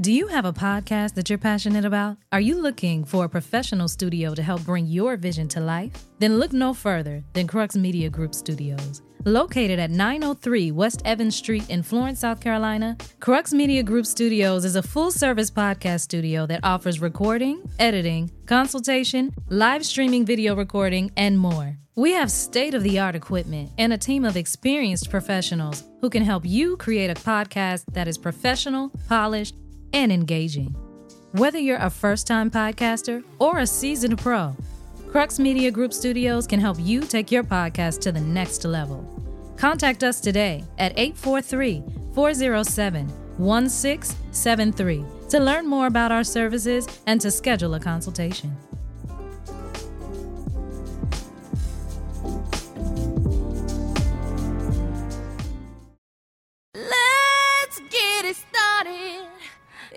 [0.00, 2.18] Do you have a podcast that you're passionate about?
[2.30, 5.90] Are you looking for a professional studio to help bring your vision to life?
[6.20, 9.02] Then look no further than Crux Media Group Studios.
[9.24, 14.76] Located at 903 West Evans Street in Florence, South Carolina, Crux Media Group Studios is
[14.76, 21.36] a full service podcast studio that offers recording, editing, consultation, live streaming video recording, and
[21.36, 21.76] more.
[21.96, 26.22] We have state of the art equipment and a team of experienced professionals who can
[26.22, 29.56] help you create a podcast that is professional, polished,
[29.92, 30.74] and engaging.
[31.32, 34.56] Whether you're a first time podcaster or a seasoned pro,
[35.10, 39.04] Crux Media Group Studios can help you take your podcast to the next level.
[39.56, 41.82] Contact us today at 843
[42.14, 48.56] 407 1673 to learn more about our services and to schedule a consultation.
[56.74, 59.17] Let's get it started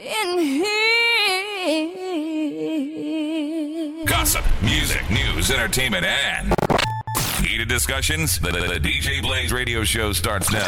[0.01, 0.67] in here.
[4.05, 6.53] Gossip, music, news, entertainment, and
[7.45, 8.39] heated discussions.
[8.39, 10.67] The, the, the DJ Blaze radio show starts now.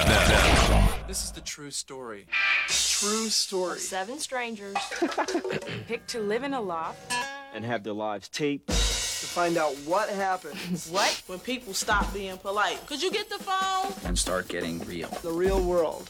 [1.08, 2.28] This is the true story.
[2.68, 3.80] True story.
[3.80, 4.76] Seven strangers
[5.88, 7.12] picked to live in a loft.
[7.56, 8.68] and have their lives taped.
[8.70, 11.22] To find out what happens What?
[11.28, 12.80] when people stop being polite.
[12.88, 13.94] Could you get the phone?
[14.06, 15.10] and start getting real.
[15.24, 16.10] the real world.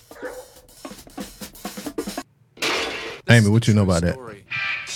[3.34, 4.18] Amy, what you know about that?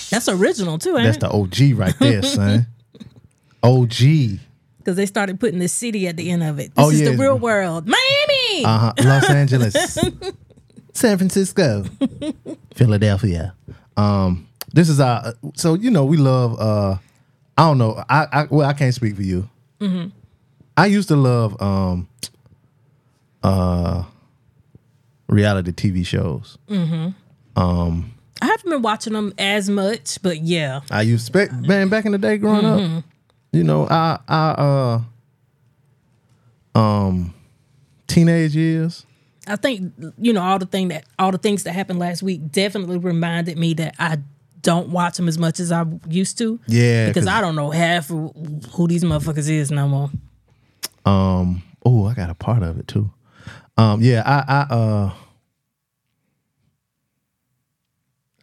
[0.09, 1.19] That's original too, ain't That's it?
[1.21, 2.67] the OG right there, son.
[3.63, 4.39] OG.
[4.80, 6.73] Because they started putting the city at the end of it.
[6.75, 7.09] This Oh, is yeah.
[7.11, 7.85] the real world.
[7.88, 8.63] Miami.
[8.65, 8.93] Uh huh.
[9.03, 9.97] Los Angeles,
[10.93, 11.83] San Francisco,
[12.75, 13.53] Philadelphia.
[13.97, 15.33] Um, this is our.
[15.55, 16.58] So you know we love.
[16.59, 16.97] uh
[17.58, 18.02] I don't know.
[18.09, 19.49] I, I well I can't speak for you.
[20.77, 22.08] I used to love um
[23.43, 24.03] uh
[25.27, 26.58] reality TV shows.
[28.41, 30.81] I haven't been watching them as much, but yeah.
[30.91, 33.03] I used to man back in the day growing up.
[33.52, 35.02] You know, I I
[36.76, 37.33] uh um
[38.08, 39.05] teenage years.
[39.47, 42.52] I think you know all the thing that all the things that happened last week
[42.52, 44.20] definitely reminded me that I
[44.61, 46.59] don't watch them as much as I used to.
[46.67, 48.33] Yeah, because I don't know half of
[48.73, 50.09] who these motherfuckers is no more.
[51.05, 51.64] Um.
[51.86, 53.11] Oh, I got a part of it too.
[53.77, 54.02] Um.
[54.02, 54.23] Yeah.
[54.26, 54.65] I.
[54.70, 54.73] I.
[54.73, 55.14] Uh.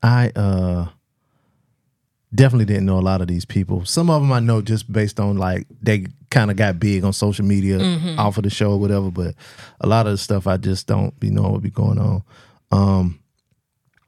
[0.05, 0.29] I.
[0.37, 0.89] Uh.
[2.35, 3.85] Definitely didn't know a lot of these people.
[3.85, 7.13] Some of them I know just based on like they kind of got big on
[7.13, 7.79] social media
[8.19, 9.09] off of the show or whatever.
[9.09, 9.37] But
[9.81, 12.25] a lot of the stuff I just don't be knowing what be going on.
[12.73, 13.21] Um.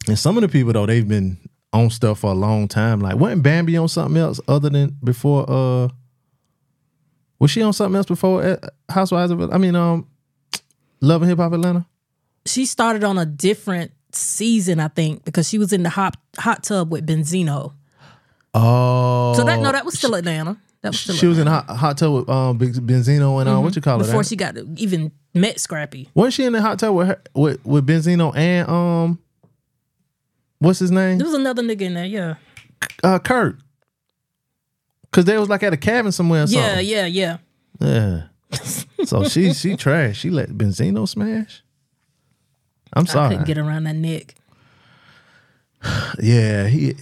[0.09, 1.39] And some of the people though they've been
[1.73, 2.99] on stuff for a long time.
[2.99, 5.49] Like wasn't Bambi on something else other than before?
[5.49, 5.89] Uh.
[7.39, 8.57] Was she on something else before uh,
[8.89, 9.53] Housewives of?
[9.53, 10.09] I mean, um,
[11.01, 11.87] Love and Hip Hop Atlanta.
[12.45, 16.63] She started on a different season, I think, because she was in the hot hot
[16.65, 17.73] tub with Benzino.
[18.55, 20.59] Oh, So that no, that was still Atlanta.
[20.83, 21.67] That was still she was in Atlanta.
[21.75, 24.05] hot, hot tub with um Benzino and uh, what you call it?
[24.05, 26.09] before ain't she got even met Scrappy.
[26.15, 29.19] wasn't she in the hot tub with her, with with Benzino and um,
[30.59, 31.19] what's his name?
[31.19, 32.35] There was another nigga in there, yeah.
[33.03, 33.59] Uh, Kurt.
[35.13, 36.43] Cause they was like at a cabin somewhere.
[36.45, 36.87] Or Yeah, something.
[36.87, 37.37] yeah, yeah.
[37.81, 38.23] yeah.
[39.05, 40.19] so she she trash.
[40.19, 41.63] She let Benzino smash.
[42.97, 43.27] I'm sorry.
[43.27, 44.35] I couldn't get around that neck.
[46.21, 46.97] Yeah, he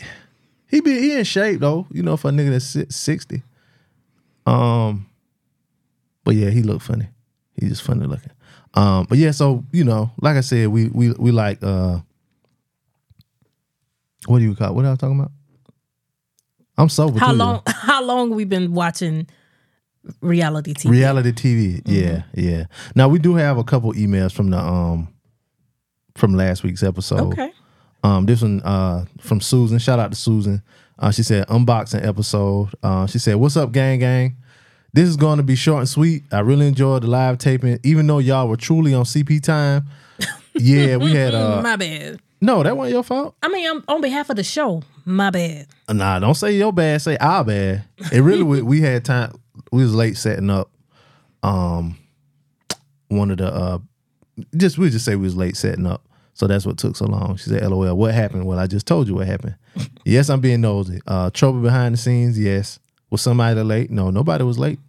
[0.66, 1.87] he be he in shape though.
[1.91, 3.43] You know, for a nigga that's sixty.
[4.44, 5.06] Um,
[6.25, 7.09] but yeah, he look funny.
[7.59, 8.32] He just funny looking.
[8.75, 12.00] Um, but yeah, so you know, like I said, we we we like uh,
[14.26, 14.75] what do you call?
[14.75, 15.31] What I talking about?
[16.76, 17.21] I'm sober.
[17.21, 17.62] How long?
[17.66, 19.28] How long we been watching
[20.21, 20.91] reality TV?
[20.91, 21.82] Reality TV.
[21.87, 22.65] Yeah, yeah.
[22.97, 25.14] Now we do have a couple emails from the um
[26.17, 27.33] from last week's episode.
[27.33, 27.53] Okay.
[28.03, 29.79] Um, this one uh from Susan.
[29.79, 30.63] Shout out to Susan.
[30.99, 32.69] Uh, she said unboxing episode.
[32.83, 34.37] Uh, she said, "What's up, gang, gang?
[34.93, 36.23] This is going to be short and sweet.
[36.31, 39.87] I really enjoyed the live taping, even though y'all were truly on CP time.
[40.57, 42.21] Yeah, we had uh my bad.
[42.41, 43.35] no, that wasn't your fault.
[43.43, 44.85] I mean, I'm on behalf of the show.
[45.05, 45.67] My bad.
[45.88, 47.03] Nah, don't say your bad.
[47.03, 47.83] Say our bad.
[48.12, 49.35] It really we, we had time.
[49.73, 50.71] We was late setting up.
[51.43, 51.99] Um,
[53.09, 53.79] one of the uh,
[54.56, 56.06] just we just say we was late setting up.
[56.35, 57.37] So that's what took so long.
[57.37, 59.55] She said, "LOL, what happened?" Well, I just told you what happened.
[60.05, 61.01] yes, I'm being nosy.
[61.07, 62.39] Uh, trouble behind the scenes.
[62.39, 62.79] Yes.
[63.11, 63.91] Was somebody late?
[63.91, 64.81] No, nobody was late.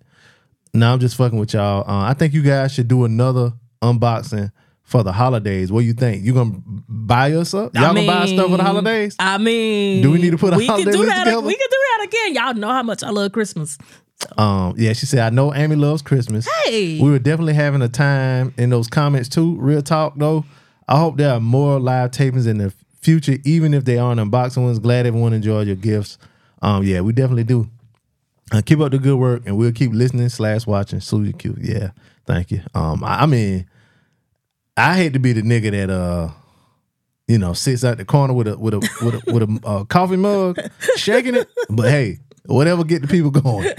[0.73, 1.81] No, I'm just fucking with y'all.
[1.89, 4.51] Uh, I think you guys should do another unboxing
[4.83, 5.71] for the holidays.
[5.71, 6.23] What do you think?
[6.23, 7.73] You gonna buy us up?
[7.75, 9.15] Y'all gonna buy stuff for the holidays?
[9.19, 11.23] I mean, Do we need to put a we holiday can do list that.
[11.25, 11.41] together?
[11.45, 12.35] We can do that again.
[12.35, 13.77] Y'all know how much I love Christmas.
[14.37, 16.47] Um, yeah, she said, I know Amy loves Christmas.
[16.65, 16.99] Hey.
[17.01, 19.55] We were definitely having a time in those comments too.
[19.57, 20.45] Real talk though.
[20.87, 24.63] I hope there are more live tapings in the future, even if they aren't unboxing
[24.63, 24.79] ones.
[24.79, 26.17] Glad everyone enjoyed your gifts.
[26.61, 27.69] Um, yeah, we definitely do.
[28.51, 31.01] Uh, keep up the good work, and we'll keep listening slash watching.
[31.25, 31.57] You, Q.
[31.59, 31.91] Yeah,
[32.25, 32.61] thank you.
[32.75, 33.67] Um, I, I mean,
[34.77, 36.29] I hate to be the nigga that uh,
[37.27, 39.83] you know, sits out the corner with a with a with a with a uh,
[39.85, 40.59] coffee mug,
[40.95, 41.49] shaking it.
[41.69, 43.71] But hey, whatever get the people going.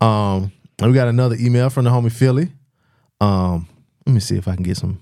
[0.00, 2.52] Um, we got another email from the homie Philly.
[3.20, 3.68] Um,
[4.06, 5.00] let me see if I can get some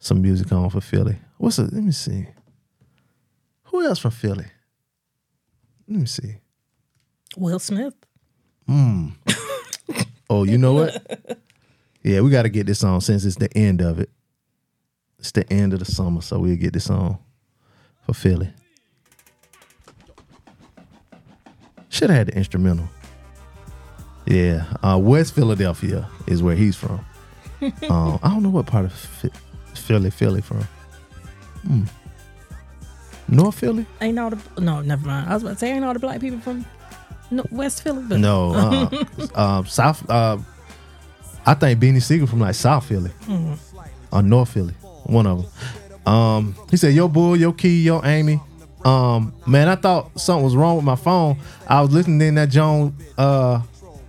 [0.00, 1.16] some music on for Philly.
[1.38, 1.72] What's it?
[1.72, 2.26] Let me see.
[3.64, 4.46] Who else from Philly?
[5.86, 6.36] Let me see.
[7.36, 7.94] Will Smith.
[10.30, 11.38] Oh, you know what?
[12.04, 14.08] yeah, we got to get this on since it's the end of it.
[15.18, 17.18] It's the end of the summer, so we'll get this on
[18.06, 18.52] for Philly.
[21.88, 22.88] Should have had the instrumental.
[24.24, 27.04] Yeah, uh, West Philadelphia is where he's from.
[27.90, 28.92] um, I don't know what part of
[29.90, 30.62] Philly, Philly from.
[31.66, 31.82] Hmm.
[33.26, 33.86] North Philly?
[34.00, 35.28] Ain't all the no, never mind.
[35.28, 36.64] I was about to say ain't all the black people from
[37.32, 38.04] no, West Philly.
[38.08, 38.54] But No,
[39.34, 40.08] uh, um, South.
[40.08, 40.38] Uh,
[41.44, 43.10] I think Beanie Sigel from like South Philly
[44.12, 44.74] or North Philly,
[45.06, 45.42] one of
[46.06, 46.12] them.
[46.12, 48.40] Um, he said, "Yo, boy, yo, key, yo, Amy."
[48.84, 51.36] Um, man, I thought something was wrong with my phone.
[51.68, 53.60] I was listening, then that Joan uh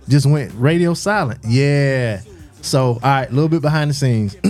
[0.08, 1.40] just went radio silent.
[1.44, 2.20] Yeah.
[2.60, 4.36] So, all right, a little bit behind the scenes.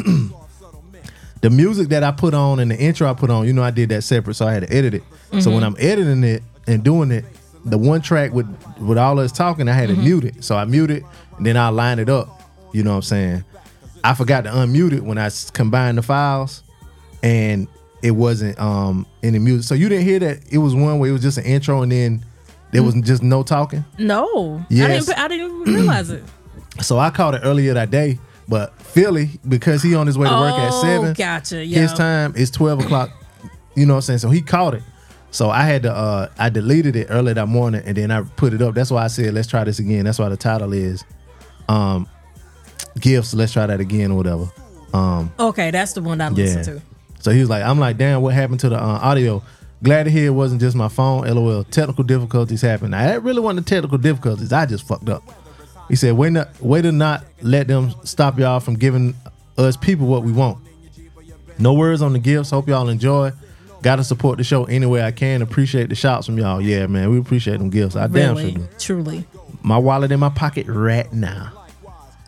[1.43, 3.71] the music that I put on and the intro I put on, you know, I
[3.73, 5.03] did that separate, so I had to edit it.
[5.41, 5.65] So when mm-hmm.
[5.65, 7.25] I'm editing it and doing it,
[7.65, 8.47] the one track with
[8.81, 10.05] with all us talking, I had to mm-hmm.
[10.05, 10.45] mute it.
[10.45, 11.05] So I mute it,
[11.37, 12.43] and then I line it up.
[12.73, 13.45] You know what I'm saying?
[14.05, 16.63] I forgot to unmute it when I combined the files,
[17.23, 17.67] and
[18.03, 19.67] it wasn't um any music.
[19.67, 20.41] So you didn't hear that?
[20.51, 22.25] It was one where it was just an intro, and then
[22.71, 23.05] there was mm.
[23.05, 23.85] just no talking.
[23.99, 25.07] no, I Yes.
[25.07, 25.19] didn't.
[25.19, 26.25] I didn't even realize it.
[26.81, 28.19] So I caught it earlier that day,
[28.53, 31.81] but Philly because he on his way to work at seven, gotcha, yeah.
[31.81, 33.09] His time is twelve o'clock.
[33.75, 34.19] You know what I'm saying?
[34.19, 34.83] So he caught it.
[35.31, 38.53] So I had to uh I deleted it early that morning and then I put
[38.53, 38.75] it up.
[38.75, 40.05] That's why I said let's try this again.
[40.05, 41.03] That's why the title is
[41.71, 42.07] um
[43.01, 43.33] gifts.
[43.33, 44.53] Let's try that again or whatever.
[44.93, 46.75] Um Okay, that's the one that I listened yeah.
[46.75, 46.83] to.
[47.21, 49.43] So he was like, I'm like, damn, what happened to the uh, audio?
[49.83, 51.27] Glad to hear it wasn't just my phone.
[51.27, 51.65] LOL.
[51.65, 52.91] Technical difficulties happened.
[52.91, 54.53] Now, that really wasn't the technical difficulties.
[54.53, 55.23] I just fucked up.
[55.89, 59.15] He said, way, not, way to not let them stop y'all from giving
[59.59, 60.59] us people what we want.
[61.59, 62.51] No words on the gifts.
[62.51, 63.33] Hope y'all enjoy.
[63.83, 65.43] Got to support the show any way I can.
[65.43, 66.61] Appreciate the shouts from y'all.
[66.61, 67.97] Yeah, man, we appreciate them gifts.
[67.97, 69.27] I damn sure do truly.
[69.63, 71.53] my wallet in my pocket right now.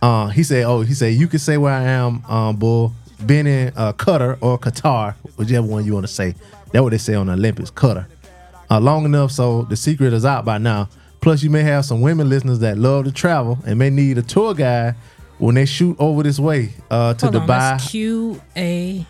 [0.03, 2.93] Uh, he said, "Oh, he said you can say where I am, um, bull.
[3.25, 6.35] Been in uh, Qatar or Qatar, whichever one you want to say.
[6.73, 8.06] That's what they say on the Olympics, Qatar.
[8.71, 10.89] Uh, long enough so the secret is out by now.
[11.25, 14.23] Plus, you may have some women listeners that love to travel and may need a
[14.23, 14.94] tour guide
[15.38, 17.91] when they shoot over this way uh, to Hold Dubai.
[17.91, 19.06] Q A.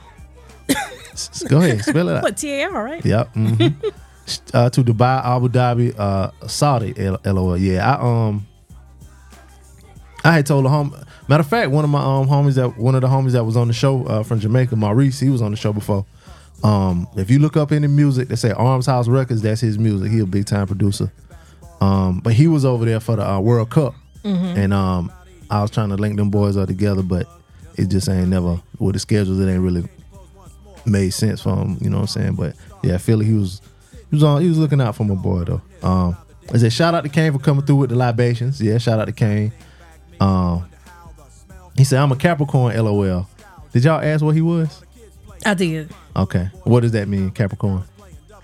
[1.49, 2.23] Go ahead, spell it out.
[2.23, 3.05] What T A R right?
[3.05, 3.35] Yep.
[3.35, 3.93] mhm.
[4.55, 6.95] uh, to Dubai, Abu Dhabi, uh, Saudi.
[6.97, 7.59] L- LOL.
[7.59, 8.47] Yeah, I um,
[10.23, 10.95] I had told a home.
[11.27, 13.57] Matter of fact, one of my um homies that one of the homies that was
[13.57, 16.07] on the show uh, from Jamaica, Maurice, he was on the show before.
[16.63, 20.13] Um, if you look up any music that say Arms House Records, that's his music.
[20.13, 21.11] He a big time producer.
[21.85, 23.95] Um, but he was over there for the uh, World Cup,
[24.25, 25.13] and um,
[25.51, 27.29] I was trying to link them boys up together, but
[27.77, 29.39] it just ain't never with the schedules.
[29.39, 29.87] It ain't really
[30.87, 31.77] made sense for him.
[31.83, 32.35] You know what I'm saying?
[32.37, 33.61] But yeah, Philly, he was
[34.11, 35.63] he was on he was looking out for my boy though.
[35.83, 36.17] Um,
[36.53, 38.63] I said shout out to Kane for coming through with the libations.
[38.63, 39.53] Yeah, shout out to Kane.
[40.21, 40.67] Um,
[41.77, 42.75] he said I'm a Capricorn.
[42.77, 43.29] LOL.
[43.73, 44.83] Did y'all ask what he was?
[45.45, 45.91] I did.
[46.17, 47.83] Okay, what does that mean, Capricorn?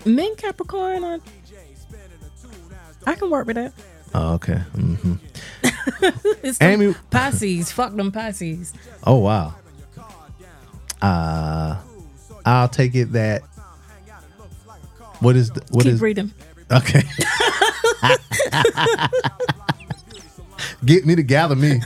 [0.05, 1.03] Men Capricorn.
[1.03, 1.19] Are,
[3.05, 3.73] I can work with that.
[4.13, 4.57] Oh, okay.
[4.75, 5.13] hmm
[6.43, 7.71] It's Amy- Pisces.
[7.71, 8.73] Fuck them Pisces.
[9.05, 9.55] Oh wow.
[11.01, 11.77] Uh,
[12.45, 13.41] I'll take it that.
[15.19, 16.31] What is the, what Keep is- reading.
[16.71, 17.01] Okay.
[20.85, 21.79] Get me to gather me.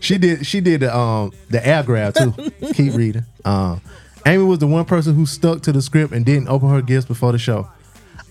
[0.00, 0.46] She did.
[0.46, 2.32] She did the um the air grab too.
[2.72, 3.24] Keep reading.
[3.44, 3.80] Um,
[4.26, 7.06] Amy was the one person who stuck to the script and didn't open her gifts
[7.06, 7.68] before the show.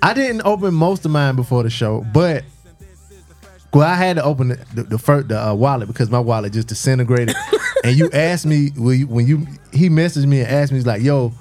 [0.01, 2.43] I didn't open most of mine before the show, but
[3.73, 6.53] well, I had to open the the, the first the uh, wallet because my wallet
[6.53, 7.35] just disintegrated.
[7.83, 10.87] and you asked me when you, when you he messaged me and asked me, he's
[10.87, 11.31] like, "Yo,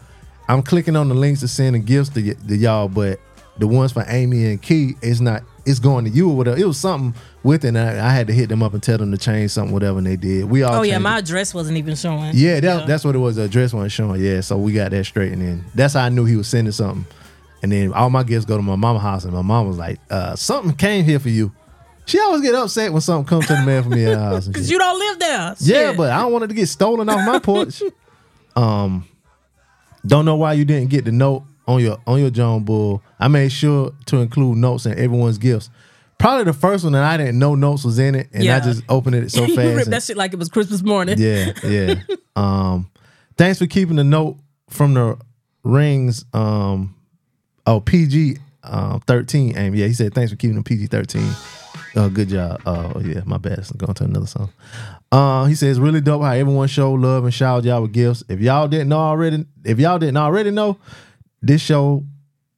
[0.49, 3.21] I'm clicking on the links to send the gifts to, y- to y'all, but
[3.59, 5.43] the ones for Amy and Key is not.
[5.65, 6.57] It's going to you or whatever.
[6.57, 7.69] It was something with it.
[7.69, 9.99] And I, I had to hit them up and tell them to change something, whatever,
[9.99, 10.45] and they did.
[10.45, 10.77] We all.
[10.77, 11.21] Oh yeah, my it.
[11.21, 12.33] address wasn't even showing.
[12.35, 13.35] Yeah, that, that's what it was.
[13.37, 14.23] The address wasn't showing.
[14.23, 15.65] Yeah, so we got that straightened in.
[15.75, 17.05] that's how I knew he was sending something.
[17.67, 19.99] And then all my gifts go to my mama house, and my mom was like,
[20.09, 21.51] uh, "Something came here for you."
[22.05, 24.47] She always get upset when something comes to the man from me the house.
[24.55, 25.55] Cause you don't live there.
[25.59, 25.97] Yeah, Shit.
[25.97, 27.83] but I don't want it to get stolen off my porch.
[28.55, 29.07] Um,
[30.07, 33.03] Don't know why you didn't get the note on your on your John Bull.
[33.21, 35.69] I made sure to include notes in everyone's gifts.
[36.19, 38.83] Probably the first one that I didn't know notes was in it, and I just
[38.89, 39.67] opened it so you fast.
[39.75, 41.19] ripped and- that shit like it was Christmas morning.
[41.19, 41.97] yeah, yeah.
[42.37, 42.89] um,
[43.37, 44.39] thanks for keeping the note
[44.71, 45.19] from the
[45.65, 46.25] rings.
[46.33, 46.95] Um,
[47.67, 49.57] oh PG um thirteen.
[49.57, 51.31] Amy, yeah, he said thanks for keeping the PG thirteen.
[51.95, 52.61] Uh, good job.
[52.67, 53.59] Oh yeah, my bad.
[53.59, 54.51] It's going to another song.
[55.11, 58.23] Uh, he says really dope how everyone showed love and showered y'all with gifts.
[58.29, 60.79] If y'all didn't know already, if y'all didn't already know,
[61.41, 62.05] this show,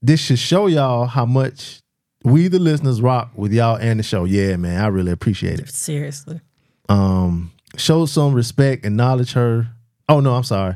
[0.03, 1.83] this should show y'all how much
[2.25, 4.25] we the listeners rock with y'all and the show.
[4.25, 6.41] Yeah, man, I really appreciate it Seriously.
[6.89, 9.69] um show some respect and acknowledge her
[10.09, 10.75] oh no i'm sorry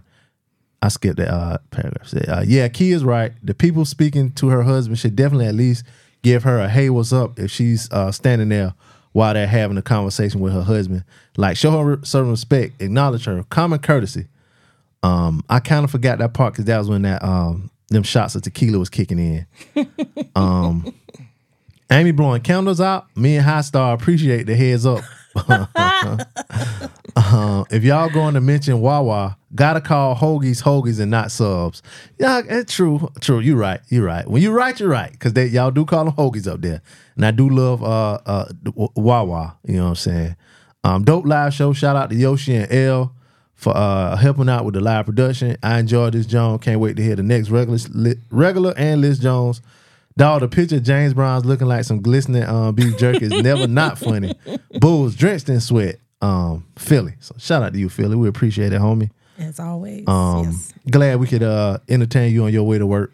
[0.82, 2.08] i skipped that uh paragraph.
[2.08, 3.32] Said, uh, yeah key is right.
[3.42, 5.84] The people speaking to her husband should definitely at least
[6.22, 8.74] give her a hey what's up if she's uh standing there
[9.12, 11.04] while they're having a conversation with her husband.
[11.36, 13.42] Like show her some respect acknowledge her.
[13.44, 14.26] Common courtesy.
[15.02, 18.34] Um i kind of forgot that part because that was when that um them shots
[18.34, 19.46] of tequila was kicking in.
[20.34, 20.94] Um
[21.90, 23.14] amy blowing candles out.
[23.16, 25.04] Me and high star appreciate the heads up
[27.14, 31.82] Uh, if y'all going to mention Wawa, gotta call hoagies hoagies and not subs.
[32.18, 33.10] Yeah, it's true.
[33.20, 33.40] True.
[33.40, 33.80] You're right.
[33.88, 34.26] You're right.
[34.26, 35.12] When you're right, you're right.
[35.12, 36.80] Because they y'all do call them hoagies up there,
[37.16, 38.46] and I do love uh uh
[38.94, 39.56] Wawa.
[39.66, 40.36] You know what I'm saying?
[40.84, 41.72] Um, dope live show.
[41.72, 43.14] Shout out to Yoshi and L
[43.54, 45.56] for uh helping out with the live production.
[45.62, 46.62] I enjoyed this Jones.
[46.62, 47.78] Can't wait to hear the next regular
[48.30, 49.60] regular and Liz Jones.
[50.16, 53.66] Dog, the picture of James Brown's looking like some glistening um, beef jerky is never
[53.66, 54.34] not funny.
[54.80, 55.96] Bulls drenched in sweat.
[56.20, 57.14] Um, Philly.
[57.20, 58.14] So shout out to you, Philly.
[58.16, 59.10] We appreciate it, homie.
[59.38, 60.06] As always.
[60.06, 60.72] Um, yes.
[60.90, 63.12] glad we could uh entertain you on your way to work.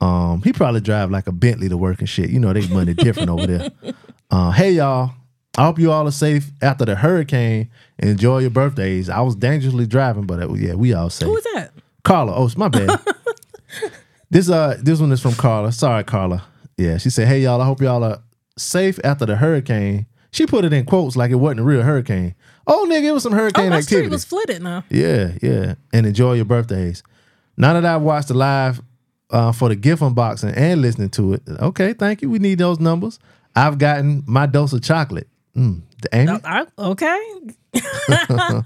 [0.00, 2.30] Um, he probably drive like a Bentley to work and shit.
[2.30, 3.70] You know they money different over there.
[4.32, 5.10] Uh, hey y'all,
[5.58, 7.68] I hope you all are safe after the hurricane.
[7.98, 9.10] Enjoy your birthdays.
[9.10, 11.26] I was dangerously driving, but uh, yeah, we all safe.
[11.26, 11.72] Who is that?
[12.04, 12.36] Carla.
[12.36, 13.00] Oh, it's my bad.
[14.30, 15.72] this uh this one is from Carla.
[15.72, 16.44] Sorry, Carla.
[16.76, 18.22] Yeah, she said, "Hey y'all, I hope y'all are
[18.56, 22.36] safe after the hurricane." She put it in quotes like it wasn't a real hurricane.
[22.66, 24.12] Oh, nigga, it was some Oh, hurricane my street activity.
[24.12, 24.84] was flooded now.
[24.88, 27.02] yeah, yeah, and enjoy your birthdays.
[27.56, 28.80] Now that I've watched the live
[29.30, 32.30] uh, for the gift unboxing and listening to it, okay, thank you.
[32.30, 33.18] We need those numbers.
[33.56, 35.26] I've gotten my dose of chocolate.
[35.56, 37.30] Mm, the Amy, I, okay.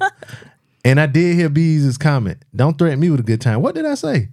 [0.84, 2.38] and I did hear Bees' comment.
[2.54, 3.62] Don't threaten me with a good time.
[3.62, 4.28] What did I say?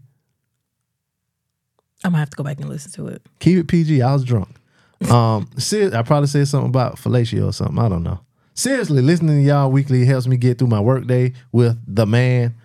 [2.03, 3.21] I'm gonna have to go back and listen to it.
[3.39, 4.01] Keep it PG.
[4.01, 4.49] I was drunk.
[5.09, 7.79] Um, ser- I probably said something about fellatio or something.
[7.79, 8.19] I don't know.
[8.53, 12.55] Seriously, listening to y'all weekly helps me get through my workday with the man.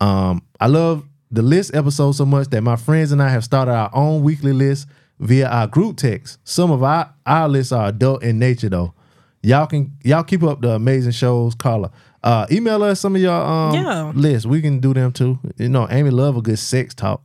[0.00, 3.72] Um, I love the list episode so much that my friends and I have started
[3.72, 4.86] our own weekly list
[5.20, 6.38] via our group text.
[6.44, 8.94] Some of our our lists are adult in nature though.
[9.42, 11.54] Y'all can y'all keep up the amazing shows.
[11.54, 11.90] Carla,
[12.22, 14.12] uh, email us some of your um Yeah.
[14.14, 14.46] lists.
[14.46, 15.38] We can do them too.
[15.56, 17.22] You know, Amy love a good sex talk.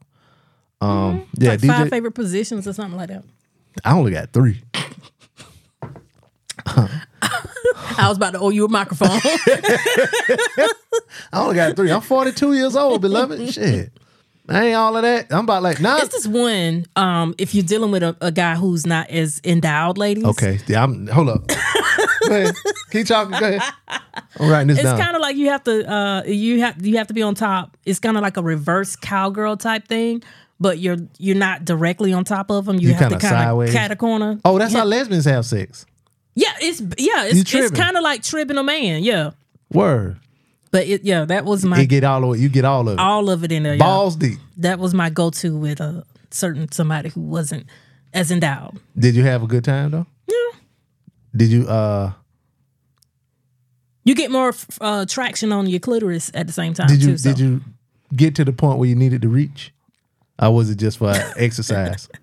[0.82, 1.68] Um, yeah, like DJ.
[1.68, 3.24] five favorite positions or something like that.
[3.84, 4.62] I only got three.
[7.98, 9.10] I was about to owe you a microphone.
[9.22, 10.70] I
[11.34, 11.92] only got three.
[11.92, 13.54] I'm 42 years old, beloved.
[13.54, 13.92] Shit.
[14.50, 15.28] I ain't all of that.
[15.30, 15.98] I'm about like nah.
[15.98, 16.86] it's this one.
[16.96, 20.24] Um, if you're dealing with a, a guy who's not as endowed, ladies.
[20.24, 20.60] Okay.
[20.68, 21.50] Yeah, I'm hold up.
[22.92, 23.38] Keep talking.
[23.38, 23.62] Go ahead.
[24.40, 25.00] I'm writing this It's down.
[25.00, 27.76] kind of like you have to uh you have you have to be on top.
[27.86, 30.24] It's kind of like a reverse cowgirl type thing,
[30.60, 32.78] but you're you're not directly on top of them.
[32.80, 33.72] You, You have to kind sideways.
[33.74, 34.40] cat a corner.
[34.46, 35.86] oh, that's how lesbians have sex.
[36.36, 39.04] Yeah, it's yeah, it's it's kind of like tripping a man.
[39.04, 39.32] Yeah,
[39.72, 40.20] Word.
[40.72, 42.42] but it yeah, that was my You get all of it.
[42.42, 43.00] You get all of it.
[43.00, 43.74] all of it in there.
[43.74, 43.88] y'all.
[43.88, 44.38] Balls deep.
[44.58, 47.66] That was my go to with a certain somebody who wasn't
[48.14, 48.80] as endowed.
[48.98, 50.06] Did you have a good time though?
[50.28, 50.60] Yeah.
[51.36, 52.12] Did you uh
[54.04, 56.88] You get more uh, traction on your clitoris at the same time.
[56.88, 57.30] did you too, so.
[57.30, 57.62] did you
[58.16, 59.74] get to the point where you needed to reach?
[60.40, 62.10] Or was it just for exercise?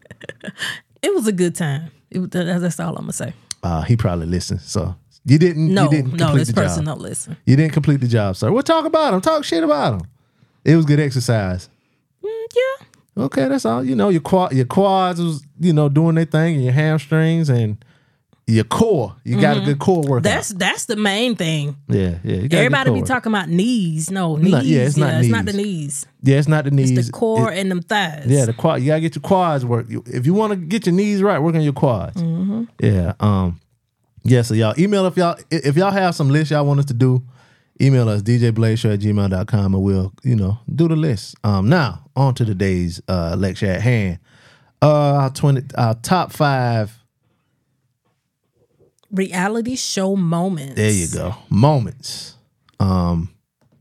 [1.02, 1.90] It was a good time.
[2.11, 3.35] It, that's all I'm gonna say.
[3.62, 4.62] Uh, he probably listened.
[4.62, 6.94] So you didn't No, you didn't no, this the person job.
[6.97, 7.37] don't listen.
[7.44, 8.50] You didn't complete the job, sir.
[8.50, 9.21] We'll talk about him.
[9.21, 10.09] Talk shit about him.
[10.64, 11.68] It was good exercise.
[12.25, 13.85] Mm, yeah, Okay, that's all.
[13.85, 17.50] You know, your quad, your quads was, you know, doing their thing, and your hamstrings
[17.50, 17.85] and
[18.47, 19.17] your core.
[19.25, 20.25] You got a good core workout.
[20.31, 20.37] Mm-hmm.
[20.37, 21.77] that's that's the main thing.
[21.89, 22.47] yeah, yeah.
[22.59, 24.11] Everybody be talking about knees.
[24.11, 24.53] No, knees.
[24.53, 25.67] Not- yeah, it's not it's not the knees.
[25.67, 26.07] knees.
[26.23, 26.91] Yeah, it's not the knees.
[26.91, 28.27] It's the core It- and them thighs.
[28.27, 28.81] yeah, the quad.
[28.83, 29.87] You gotta get your quads work.
[29.89, 32.21] If you want to get your knees right, work on your quads.
[32.21, 32.65] Mm-hmm.
[32.81, 33.15] Yeah.
[33.21, 33.61] Um.
[34.25, 34.43] Yeah.
[34.43, 37.23] So y'all email if y'all if y'all have some lists y'all want us to do.
[37.83, 41.35] Email us djblazeshow at gmail.com and we'll, you know, do the list.
[41.43, 44.21] Um now on to today's uh lecture at hand.
[44.81, 46.97] Uh our twenty our top five
[49.14, 50.75] reality show moments.
[50.75, 51.35] There you go.
[51.50, 52.37] Moments.
[52.80, 53.30] Um,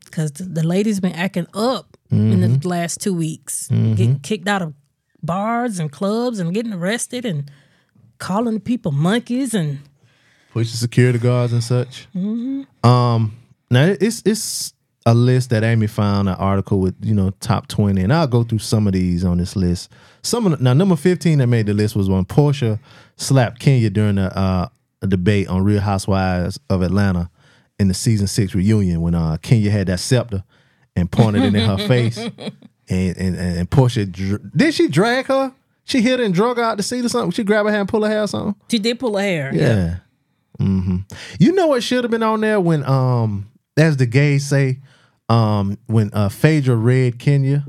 [0.06, 3.68] Because the, the ladies been acting up in the last two weeks.
[3.70, 4.74] Getting kicked out of
[5.24, 7.50] bars and clubs and getting arrested and
[8.20, 9.80] calling people monkeys and
[10.52, 12.08] pushing security guards and such.
[12.16, 13.36] Um,
[13.72, 14.74] now it's it's
[15.06, 18.44] a list that Amy found an article with you know top twenty, and I'll go
[18.44, 19.92] through some of these on this list.
[20.22, 22.80] Some of the, now number fifteen that made the list was when Portia
[23.18, 24.68] slapped Kenya during a, uh,
[25.04, 27.30] a debate on Real Housewives of Atlanta
[27.80, 30.44] in the season six reunion when uh, Kenya had that scepter
[30.96, 35.54] and pointed it in her face, and and and Portia did she drag her?
[35.86, 37.32] She hit her and drug her out the seat or something.
[37.32, 38.56] She grab her hair and pull her hair or something.
[38.72, 39.52] she did pull her hair.
[39.54, 39.96] Yeah.
[40.58, 40.98] hmm
[41.40, 44.80] You know what should have been on there when um as the gays say,
[45.28, 47.66] um when uh Phaedra read Kenya.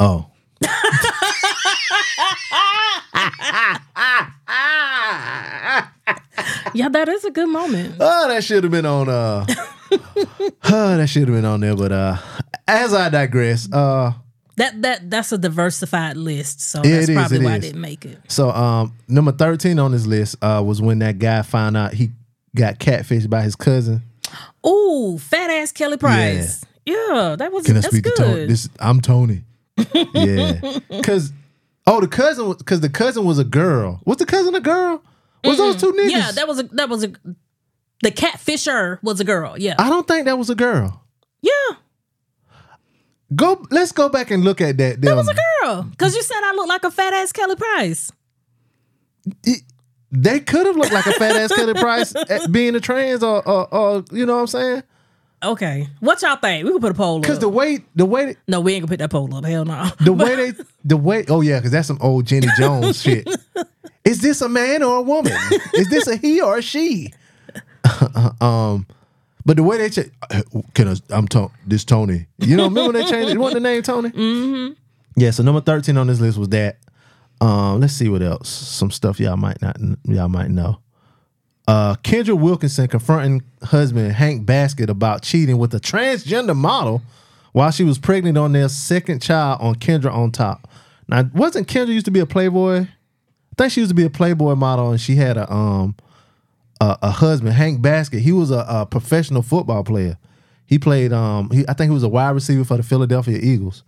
[0.00, 0.26] Oh.
[6.74, 7.96] Yeah, that is a good moment.
[8.00, 9.44] Oh, that should have been on uh
[9.90, 10.48] oh,
[10.96, 12.16] that should have been on there, but uh
[12.66, 14.12] as I digress, uh
[14.56, 18.04] That that that's a diversified list, so Yeah, that's is, probably why I didn't make
[18.06, 18.18] it.
[18.28, 22.10] so um number 13 on this list uh was when that guy found out he
[22.54, 24.02] got catfished by his cousin.
[24.66, 26.64] Ooh, fat ass Kelly Price.
[26.86, 28.16] Yeah, that was Can I speak good.
[28.16, 28.46] to Tony?
[28.46, 29.42] This I'm Tony.
[30.14, 31.32] yeah, because
[31.86, 34.00] oh, the cousin because the cousin was a girl.
[34.04, 35.02] Was the cousin a girl?
[35.44, 36.10] Was those two niggas?
[36.10, 37.12] yeah, that was a that was a
[38.02, 39.58] the catfisher was a girl.
[39.58, 41.04] Yeah, I don't think that was a girl.
[41.40, 41.52] yeah,
[43.34, 43.64] Go.
[43.70, 45.00] Let's go back and look at that.
[45.00, 45.34] that was a
[45.64, 45.90] girl.
[45.98, 48.10] Cause you said I look like a fat ass Kelly Price.
[50.14, 53.46] They could have looked like a fat ass Kelly Price at being a trans, or,
[53.48, 54.82] or, or you know what I'm saying?
[55.44, 56.64] Okay, what y'all think?
[56.64, 57.22] We can put a poll up.
[57.22, 59.44] Because the way, the way, no, we ain't gonna put that poll up.
[59.44, 59.90] Hell no.
[60.00, 61.24] the way they, the way.
[61.28, 63.28] Oh yeah, because that's some old Jenny Jones shit.
[64.04, 65.32] Is this a man or a woman?
[65.74, 67.12] Is this a he or a she?
[68.40, 68.86] um,
[69.44, 70.06] but the way they check,
[70.74, 72.26] can I, I'm talking This Tony.
[72.38, 73.38] You know, remember they changed it?
[73.38, 74.10] What the name Tony?
[74.10, 74.72] Mm-hmm.
[75.16, 75.30] Yeah.
[75.32, 76.78] So number thirteen on this list was that.
[77.40, 78.48] Um, let's see what else.
[78.48, 80.78] Some stuff y'all might not, y'all might know.
[81.68, 87.02] Uh, Kendra Wilkinson confronting husband Hank Baskett about cheating with a transgender model
[87.52, 90.68] while she was pregnant on their second child on Kendra on top.
[91.08, 92.80] Now, wasn't Kendra used to be a Playboy?
[92.80, 92.88] I
[93.56, 95.94] think she used to be a Playboy model, and she had a um
[96.80, 98.20] a, a husband, Hank Baskett.
[98.22, 100.18] He was a, a professional football player.
[100.66, 103.84] He played um he, I think he was a wide receiver for the Philadelphia Eagles.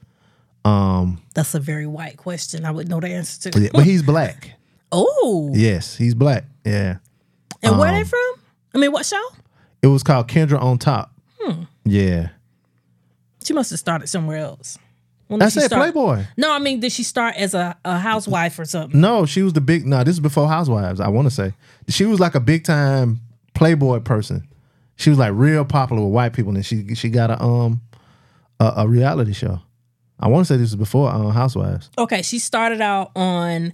[0.65, 2.65] Um, That's a very white question.
[2.65, 3.61] I would know the answer to.
[3.61, 4.53] yeah, but he's black.
[4.97, 6.45] Oh, Yes, he's black.
[6.65, 6.99] Yeah.
[7.65, 8.33] And where they Um, from?
[8.75, 9.23] I mean, what show?
[9.83, 11.11] It was called Kendra on top.
[11.85, 12.29] Yeah.
[13.45, 14.79] She must have started somewhere else.
[15.29, 16.25] When I said start- Playboy.
[16.37, 18.99] No, I mean, did she start as a, a housewife or something?
[19.01, 19.87] No, she was the big.
[19.87, 21.01] No, this is before Housewives.
[21.01, 21.53] I want to say
[21.89, 23.21] she was like a big time
[23.55, 24.47] Playboy person.
[24.97, 27.81] She was like real popular with white people, and she she got a um
[28.61, 29.61] a, a reality show.
[30.21, 31.91] I want to say this was before um, Housewives.
[31.99, 33.73] Okay, she started out on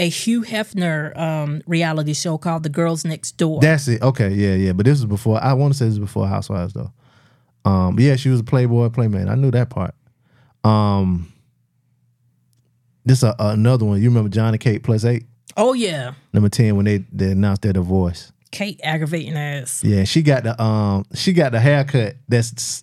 [0.00, 3.60] a Hugh Hefner um, reality show called The Girls Next Door.
[3.60, 4.00] That's it.
[4.00, 4.72] Okay, yeah, yeah.
[4.72, 5.40] But this was before.
[5.42, 6.90] I want to say this was before Housewives though.
[7.66, 9.28] Um, yeah, she was a Playboy playmate.
[9.28, 9.94] I knew that part.
[10.64, 11.30] Um,
[13.04, 14.00] this a, another one.
[14.00, 15.26] You remember Jon and Kate plus eight,
[15.58, 18.32] oh yeah, number ten when they they announced their divorce.
[18.50, 19.82] Kate aggravating ass.
[19.84, 22.82] Yeah, she got the um she got the haircut that's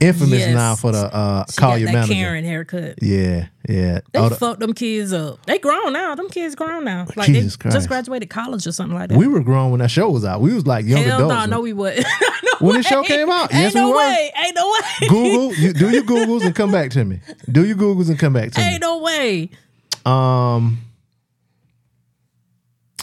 [0.00, 0.54] infamous Yes.
[0.54, 2.14] now for the uh She call your that manager.
[2.14, 3.02] Karen haircut.
[3.02, 3.98] Yeah, yeah.
[4.12, 5.44] They Oh, the- fucked them kids up.
[5.46, 6.14] They grown now.
[6.14, 7.06] Them kids grown now.
[7.16, 7.76] Like Jesus they Christ.
[7.78, 9.18] just graduated college or something like that.
[9.18, 10.40] we were grown when that show was out.
[10.40, 11.50] We was like young Hell adults.
[11.50, 12.06] no, we wouldn't.
[12.60, 13.98] no When the show came out, ain't yes, no we were.
[13.98, 14.32] way.
[14.44, 15.08] Ain't no way.
[15.08, 17.18] Google, you do your Googles and come back to me.
[17.50, 18.66] Do your Googles and come back to me.
[18.66, 19.50] ain't no way.
[20.06, 20.78] Um,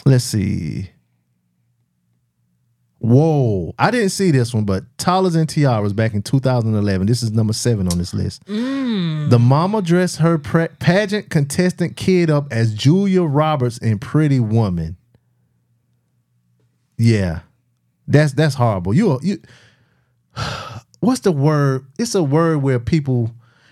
[0.06, 0.90] let's see.
[3.06, 7.06] Whoa, I didn't see this one, but Toddlers and Tiaras back in 2011.
[7.06, 8.44] This is number seven on this list.
[8.46, 9.30] Mm.
[9.30, 14.96] The mama dressed her pre- pageant contestant kid up as Julia Roberts in Pretty Woman.
[16.98, 17.42] Yeah,
[18.08, 18.92] that's that's horrible.
[18.92, 19.40] You you.
[20.98, 21.86] What's the word?
[22.00, 23.30] It's a word where people.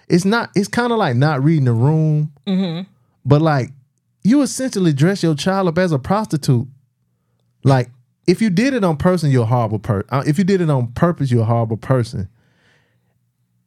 [0.09, 0.51] It's not.
[0.55, 2.33] It's kind of like not reading the room.
[2.47, 2.89] Mm-hmm.
[3.25, 3.71] But like,
[4.23, 6.69] you essentially dress your child up as a prostitute.
[7.65, 7.91] Like,
[8.27, 10.09] if you did it on person, you're a horrible person.
[10.11, 12.29] Uh, if you did it on purpose, you're a horrible person.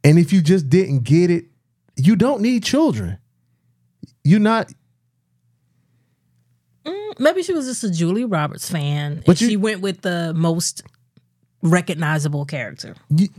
[0.03, 1.45] And if you just didn't get it,
[1.95, 3.17] you don't need children.
[4.23, 4.71] You're not.
[6.85, 9.21] Mm, maybe she was just a Julie Roberts fan.
[9.25, 10.83] But and you- she went with the most
[11.61, 12.95] recognizable character.
[13.09, 13.29] You,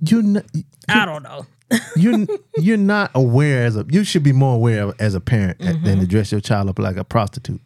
[0.00, 0.44] you're not.
[0.88, 1.46] I don't know.
[1.96, 2.26] You're
[2.58, 3.86] you're not aware as a.
[3.88, 6.00] You should be more aware as a parent than mm-hmm.
[6.00, 7.60] to dress your child up like a prostitute.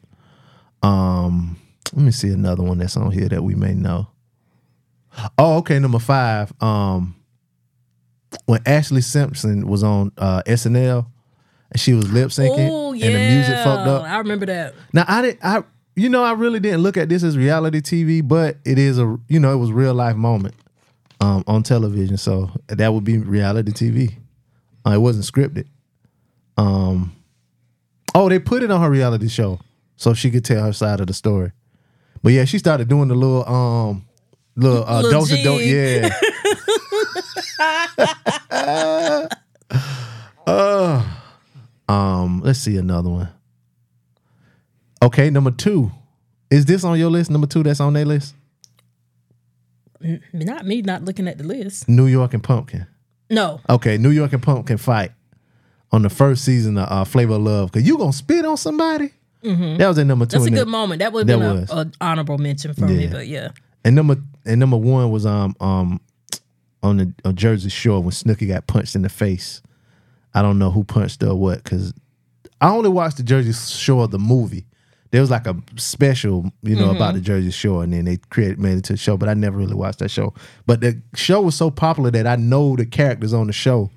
[0.82, 1.58] Um,
[1.92, 4.08] let me see another one that's on here that we may know.
[5.38, 6.52] Oh, okay, number five.
[6.60, 7.16] Um,
[8.46, 11.06] when Ashlee Simpson was on uh, SNL
[11.70, 14.04] and she was lip syncing Oh yeah, and the music fucked up.
[14.04, 14.74] I remember that.
[14.92, 15.64] Now I didn't I
[15.96, 19.18] you know I really didn't look at this as reality TV, but it is a
[19.28, 20.54] you know it was real life moment
[21.20, 24.14] um, on television, so that would be reality TV.
[24.86, 25.66] Uh, it wasn't scripted.
[26.56, 27.14] Um,
[28.14, 29.60] oh, they put it on her reality show
[29.96, 31.52] so she could tell her side of the story.
[32.22, 34.06] But yeah, she started doing the little um
[34.56, 35.60] little uh, Little dose of dope.
[35.62, 36.10] Yeah.
[40.46, 41.04] uh,
[41.88, 43.28] um, let's see another one.
[45.02, 45.90] Okay, number two.
[46.50, 47.30] Is this on your list?
[47.30, 48.34] Number two that's on their list?
[50.32, 51.88] Not me, not looking at the list.
[51.88, 52.86] New York and Pumpkin.
[53.30, 55.12] No, Okay, New York and Pumpkin fight
[55.92, 57.72] on the first season of uh, Flavor of Love.
[57.72, 59.10] Cause you gonna spit on somebody?
[59.42, 60.36] That was at number two.
[60.36, 60.44] Mm-hmm.
[60.44, 60.98] that's a good moment.
[61.00, 61.70] That would have been was.
[61.70, 63.06] a, a honorable mention for me.
[63.06, 63.50] But yeah,
[63.84, 66.00] And number and number one was um um
[66.82, 69.62] on the on Jersey Shore when Snooki got punched in the face.
[70.34, 71.92] I don't know who punched her or what because
[72.60, 74.66] I only watched the Jersey Shore the movie.
[75.10, 78.60] There was like a special, you know, about the Jersey Shore, and then they created
[78.60, 79.16] made it to a show.
[79.16, 80.34] But I never really watched that show.
[80.66, 83.90] But the show was so popular that I know the characters on the show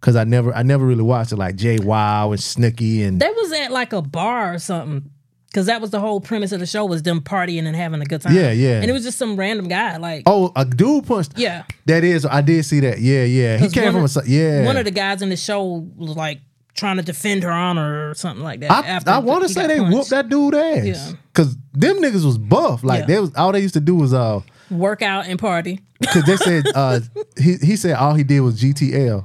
[0.00, 2.38] because I never I never really watched it like JWoww and
[2.74, 5.10] Snooki and they was at like a bar or something.
[5.54, 8.04] Cause that was the whole premise of the show was them partying and having a
[8.04, 8.34] good time.
[8.34, 8.80] Yeah, yeah.
[8.82, 9.96] And it was just some random guy.
[9.96, 11.38] Like oh a dude punched.
[11.38, 11.64] Yeah.
[11.86, 12.98] that is I did see that.
[13.00, 13.56] Yeah, yeah.
[13.56, 14.66] He came from a of- si- yeah.
[14.66, 16.40] one of the guys in the show was like
[16.74, 18.70] trying to defend her honor or something like that.
[18.70, 19.96] I, after I want to say they punched.
[19.96, 20.84] whooped that dude ass.
[20.84, 21.12] Yeah.
[21.32, 22.84] Cause them niggas was buff.
[22.84, 23.06] Like Yeah.
[23.06, 25.80] they was all they used to do was uh work out and party.
[26.12, 27.00] cause they said uh
[27.38, 29.24] he he said all he did was GTL.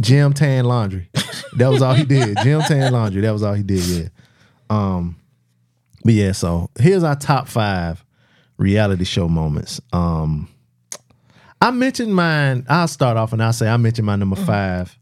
[0.00, 1.08] Gym tan laundry.
[1.56, 2.36] That was all he did.
[2.42, 3.22] Gym tan laundry.
[3.22, 4.08] That was all he did, yeah.
[4.68, 5.16] Um
[6.04, 8.04] but yeah, so here's our top five
[8.58, 9.80] reality show moments.
[9.92, 10.48] Um
[11.60, 12.66] I mentioned mine.
[12.68, 14.96] I'll start off and I'll say I mentioned my number five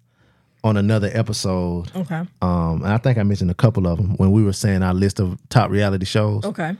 [0.64, 1.94] on another episode.
[1.94, 2.22] Okay.
[2.40, 4.94] Um, and I think I mentioned a couple of them when we were saying our
[4.94, 6.44] list of top reality shows.
[6.44, 6.74] Okay.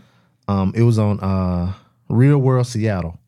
[0.48, 1.72] Um, it was on uh,
[2.09, 3.18] Real World Seattle,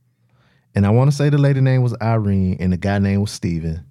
[0.75, 3.31] and I want to say the lady name was Irene, and the guy name was
[3.33, 3.85] Steven.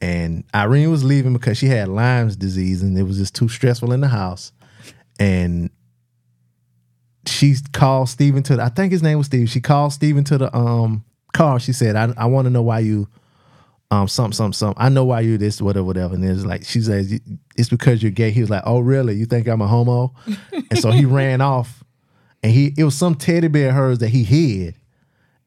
[0.00, 3.92] And Irene was leaving because she had Lyme's disease, and it was just too stressful
[3.92, 4.52] in the house.
[5.18, 5.70] And
[7.26, 9.48] she called Steven to the, I think his name was Steve.
[9.48, 11.58] She called Steven to the um car.
[11.58, 13.08] She said, "I I want to know why you."
[13.90, 14.82] um something something something.
[14.82, 16.14] I know why you're this whatever whatever.
[16.14, 17.20] And it's like she says
[17.56, 18.30] it's because you're gay.
[18.30, 19.14] He was like, oh really?
[19.14, 20.14] You think I'm a homo?
[20.52, 21.84] and so he ran off,
[22.42, 24.74] and he it was some teddy bear of hers that he hid,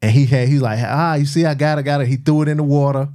[0.01, 2.07] and he had he's like ah you see I got it got it.
[2.07, 3.09] He threw it in the water,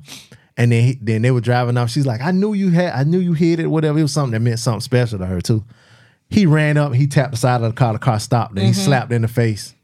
[0.57, 1.90] and then he, then they were driving off.
[1.90, 3.99] She's like I knew you had I knew you hid it whatever.
[3.99, 5.64] It was something that meant something special to her too.
[6.31, 6.95] He ran up.
[6.95, 7.93] He tapped the side of the car.
[7.93, 8.57] The car stopped.
[8.59, 9.75] And he slapped in the face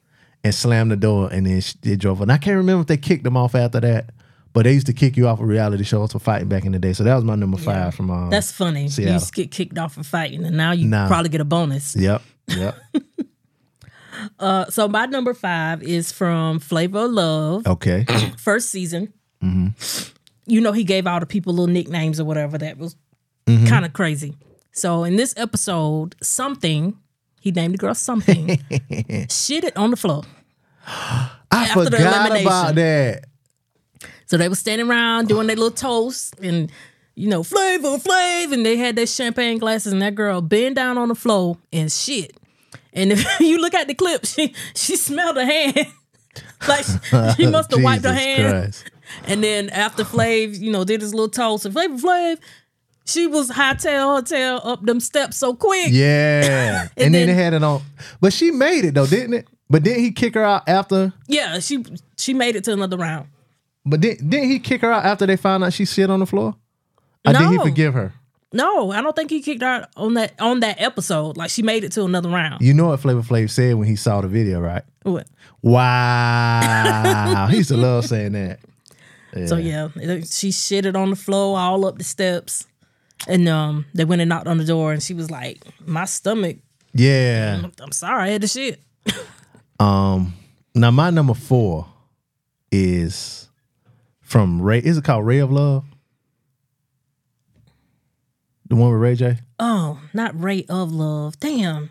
[0.43, 1.29] and slammed the door.
[1.31, 2.21] And then she, they drove.
[2.23, 4.11] And I can't remember if they kicked him off after that.
[4.53, 6.79] But they used to kick you off of reality shows for fighting back in the
[6.81, 6.93] day.
[6.93, 8.89] So that was my number five from um, That's funny.
[8.89, 9.11] Seattle.
[9.13, 11.07] You used to get kicked off for fighting, and now you Nah.
[11.07, 11.95] probably get a bonus.
[11.95, 12.23] Yep.
[12.49, 12.77] Yep.
[14.39, 18.05] Uh, so my number five is from Flavor of Love, Okay.
[18.37, 19.13] first season.
[19.43, 19.69] Mm-hmm.
[20.51, 22.59] You know, he gave all the people little nicknames or whatever.
[22.59, 22.97] That was
[23.47, 23.67] Mm-hmm.
[23.67, 24.37] kind of crazy.
[24.73, 26.97] So in this episode, something
[27.41, 28.47] he named the girl something
[29.29, 30.23] shitted on the floor.
[31.51, 33.25] I forgot about that.
[34.27, 36.71] So they were standing around doing their little toast and
[37.17, 40.97] you know, flavor, flav, and they had their champagne glasses, and that girl bent down
[40.97, 42.37] on the floor and shit.
[42.93, 45.87] And if you look at the clip, she she smelled her hand.
[46.69, 46.85] like
[47.37, 48.63] she must have wiped her hand.
[48.63, 48.91] Christ.
[49.25, 52.39] And then after Flav, you know, did his little toast and Flavor Flav,
[53.05, 55.89] she was high hightail hotel up them steps so quick.
[55.91, 56.83] Yeah.
[56.83, 57.83] and, And then, then- they had it on.
[58.21, 59.49] But she made it though, didn't it?
[59.69, 61.13] But didn't he kick her out after?
[61.29, 61.85] Yeah, she
[62.17, 63.29] she made it to another round.
[63.87, 66.27] But didn't, didn't he kick her out after they found out she shit on the
[66.27, 66.57] floor?
[67.27, 68.13] Or did he forgive her?
[68.53, 71.37] No, I don't think he kicked her out on that on that episode.
[71.37, 72.63] Like she made it to another round.
[72.63, 74.83] You know what Flavor Flav said when he saw the video, right?
[75.05, 75.29] What?
[75.63, 77.47] Wow.
[77.51, 78.59] he used to love saying that.
[79.47, 82.67] So yeah, she shitted on the floor all up the steps,
[83.29, 86.57] and um, they went and knocked on the door, and she was like, "My stomach,
[86.95, 87.63] Yeah.
[87.81, 88.81] I'm sorry, I had to shit."
[89.79, 90.35] Um.
[90.75, 91.87] Now my number four
[92.71, 93.49] is
[94.21, 94.79] from Ray.
[94.81, 95.85] Is it called Ray of Love?
[98.69, 99.39] The one with Ray J.
[99.59, 101.39] Oh, not Ray of Love.
[101.41, 101.91] Damn,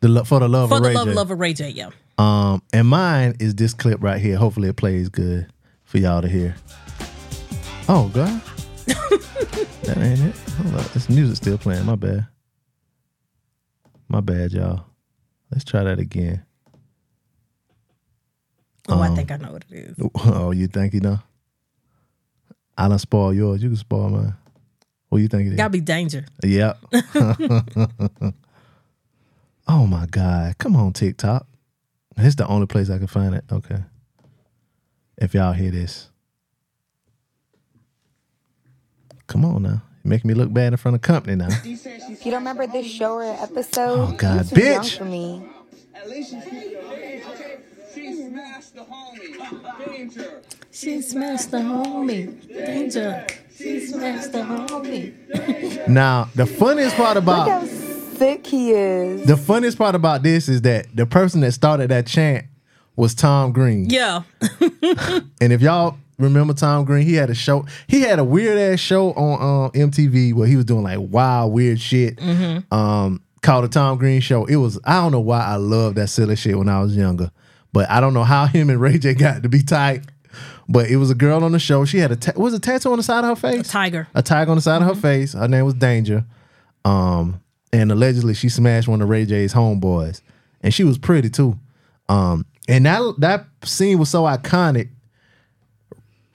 [0.00, 1.14] The lo- for the love for of the Ray love J.
[1.14, 1.68] love of Ray J.
[1.70, 1.90] Yeah.
[2.16, 4.36] Um, and mine is this clip right here.
[4.36, 5.48] Hopefully, it plays good
[5.94, 6.56] for y'all to hear.
[7.88, 8.42] Oh God,
[8.86, 10.34] that ain't it.
[10.56, 11.86] Hold this music still playing.
[11.86, 12.26] My bad.
[14.08, 14.86] My bad, y'all.
[15.52, 16.44] Let's try that again.
[18.88, 19.96] Oh, Um, I think I know what it is.
[20.16, 21.20] Oh, you think you know?
[22.76, 23.62] I done spoil yours.
[23.62, 24.34] You can spoil mine.
[25.10, 25.56] What you think it is?
[25.56, 26.26] Gotta be danger.
[26.42, 26.76] Yep.
[29.68, 30.58] oh my God.
[30.58, 31.46] Come on, TikTok.
[32.16, 33.44] It's the only place I can find it.
[33.52, 33.78] Okay.
[35.16, 36.08] If y'all hear this.
[39.26, 39.82] Come on now.
[40.02, 41.48] You're making me look bad in front of company now.
[41.64, 44.98] If you don't remember this show or episode, Oh, God, you're too young bitch.
[44.98, 45.42] for me.
[50.70, 52.48] She smashed the homie.
[52.48, 53.26] Danger.
[53.56, 55.14] She smashed the homie.
[55.88, 59.26] Now, the funniest part Look about how sick he is.
[59.26, 62.46] the funniest part about this is that the person that started that chant
[62.96, 63.88] was Tom Green.
[63.90, 64.22] Yeah.
[65.40, 67.66] And if y'all remember Tom Green, he had a show.
[67.86, 71.52] He had a weird ass show on um, MTV where he was doing like wild,
[71.52, 72.18] weird shit.
[72.70, 74.46] Um, called the Tom Green Show.
[74.46, 77.30] It was I don't know why I loved that silly shit when I was younger,
[77.72, 80.02] but I don't know how him and Ray J got to be tight.
[80.66, 81.84] But it was a girl on the show.
[81.84, 83.68] She had a ta- was a tattoo on the side of her face.
[83.68, 84.08] A tiger.
[84.14, 85.34] A tiger on the side of her face.
[85.34, 86.24] Her name was Danger.
[86.86, 87.40] Um,
[87.72, 90.22] and allegedly she smashed one of Ray J's homeboys,
[90.62, 91.58] and she was pretty too.
[92.08, 94.88] Um, and that that scene was so iconic.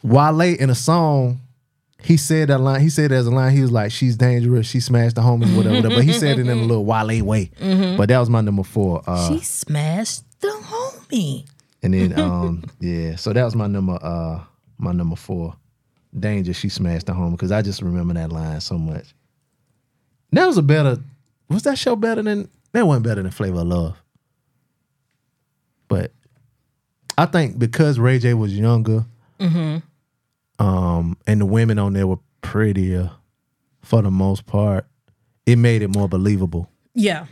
[0.04, 1.42] Wale in a song,
[2.02, 2.80] he said that line.
[2.82, 3.54] He said as a line.
[3.56, 4.68] He was like, "She's dangerous.
[4.68, 5.96] She smashed the homies, whatever." whatever.
[5.96, 7.52] But he said it in a little Wale way.
[7.60, 9.02] But that was my number four.
[9.06, 11.46] Uh, She smashed the homie.
[11.84, 14.42] and then um, yeah, so that was my number uh
[14.78, 15.56] my number four.
[16.18, 19.14] Danger, she smashed the home because I just remember that line so much.
[20.32, 20.98] That was a better
[21.50, 23.98] was that show better than that wasn't better than Flavor of Love.
[25.88, 26.12] But
[27.22, 29.06] I think because Ray J was younger,
[30.60, 33.12] um, and the women on there were prettier
[33.82, 34.86] for the most part,
[35.46, 36.70] it made it more believable.
[36.94, 37.26] Yeah.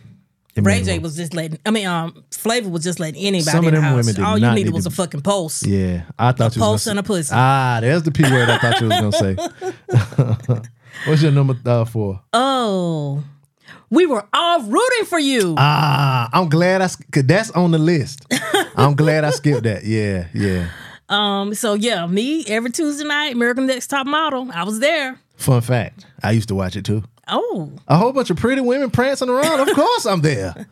[0.55, 1.59] It Ray J more- was just letting.
[1.65, 3.95] I mean, um, Flavor was just letting anybody Some of in the them house.
[3.97, 5.63] women did All you needed need was to- a fucking pulse.
[5.65, 7.33] Yeah, I thought you was pulse gonna and a pussy.
[7.35, 10.61] Ah, there's the p word I thought you was gonna say.
[11.05, 12.21] What's your number uh, four?
[12.33, 13.23] Oh,
[13.91, 15.53] we were all rooting for you.
[15.59, 18.25] Ah, I'm glad I cause that's on the list.
[18.77, 19.83] I'm glad I skipped that.
[19.83, 20.69] Yeah, yeah.
[21.09, 24.49] Um, so yeah, me every Tuesday night, American Next Top Model.
[24.53, 25.19] I was there.
[25.35, 27.03] Fun fact: I used to watch it too.
[27.27, 29.59] Oh, A whole bunch of pretty women prancing around.
[29.59, 30.67] Of course, I'm there.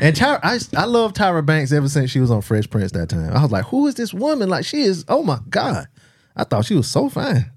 [0.00, 3.08] And Tyra, I I love Tyra Banks ever since she was on Fresh Prince that
[3.08, 3.34] time.
[3.36, 4.48] I was like, who is this woman?
[4.48, 5.04] Like she is.
[5.08, 5.88] Oh my god,
[6.36, 7.50] I thought she was so fine.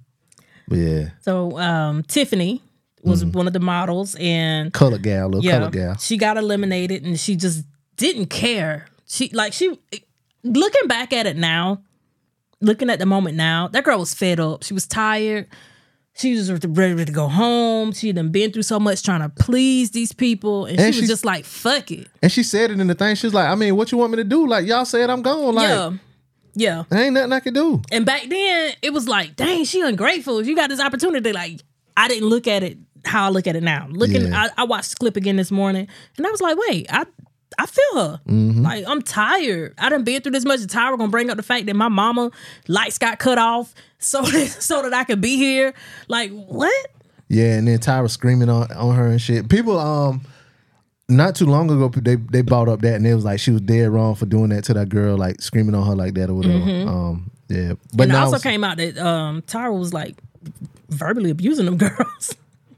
[0.68, 2.62] But yeah, so um, Tiffany
[3.04, 5.98] was one of the models, and color gal, little yeah, color gal.
[5.98, 7.66] she got eliminated, and she just
[7.98, 8.88] didn't care.
[9.06, 9.78] She like she
[10.44, 11.84] looking back at it now,
[12.62, 14.64] looking at the moment now, that girl was fed up.
[14.64, 15.48] She was tired.
[16.16, 17.92] She was ready to go home.
[17.92, 21.10] She done been through so much trying to please these people, and, And she was
[21.10, 23.16] just like, "Fuck it." And she said it in the thing.
[23.16, 24.46] She was like, I mean, what you want me to do?
[24.48, 25.56] Like y'all said, I'm gone.
[25.56, 25.92] Like yeah,
[26.54, 26.84] yeah.
[26.90, 27.82] there ain't nothing I can do.
[27.92, 30.46] And back then, it was like, dang, she ungrateful.
[30.46, 31.34] You got this opportunity.
[31.34, 31.62] Like,
[31.98, 33.88] I didn't look at it how I look at it now.
[33.90, 34.48] Looking, Yeah.
[34.58, 35.88] I, I watched the clip again this morning,
[36.18, 37.06] and I was like, wait, I,
[37.58, 38.22] I feel her.
[38.26, 39.74] Like, I'm tired.
[39.78, 40.62] I done been through this much.
[40.62, 42.32] And Tyra gonna bring up the fact that my mama
[42.68, 45.74] lights got cut off so that, so that I could be here.
[46.08, 46.88] Like, what?
[47.30, 49.50] Yeah, and then Tyra screaming on, on her and shit.
[49.50, 50.22] People, um,
[51.10, 53.62] not too long ago, they they brought up that and it was like she was
[53.62, 56.36] dead wrong for doing that to that girl, like screaming on her like that or
[56.36, 56.90] whatever.
[56.90, 60.16] Um, yeah, but and it also came out that um, Tyra was like
[60.90, 62.36] verbally abusing them girls.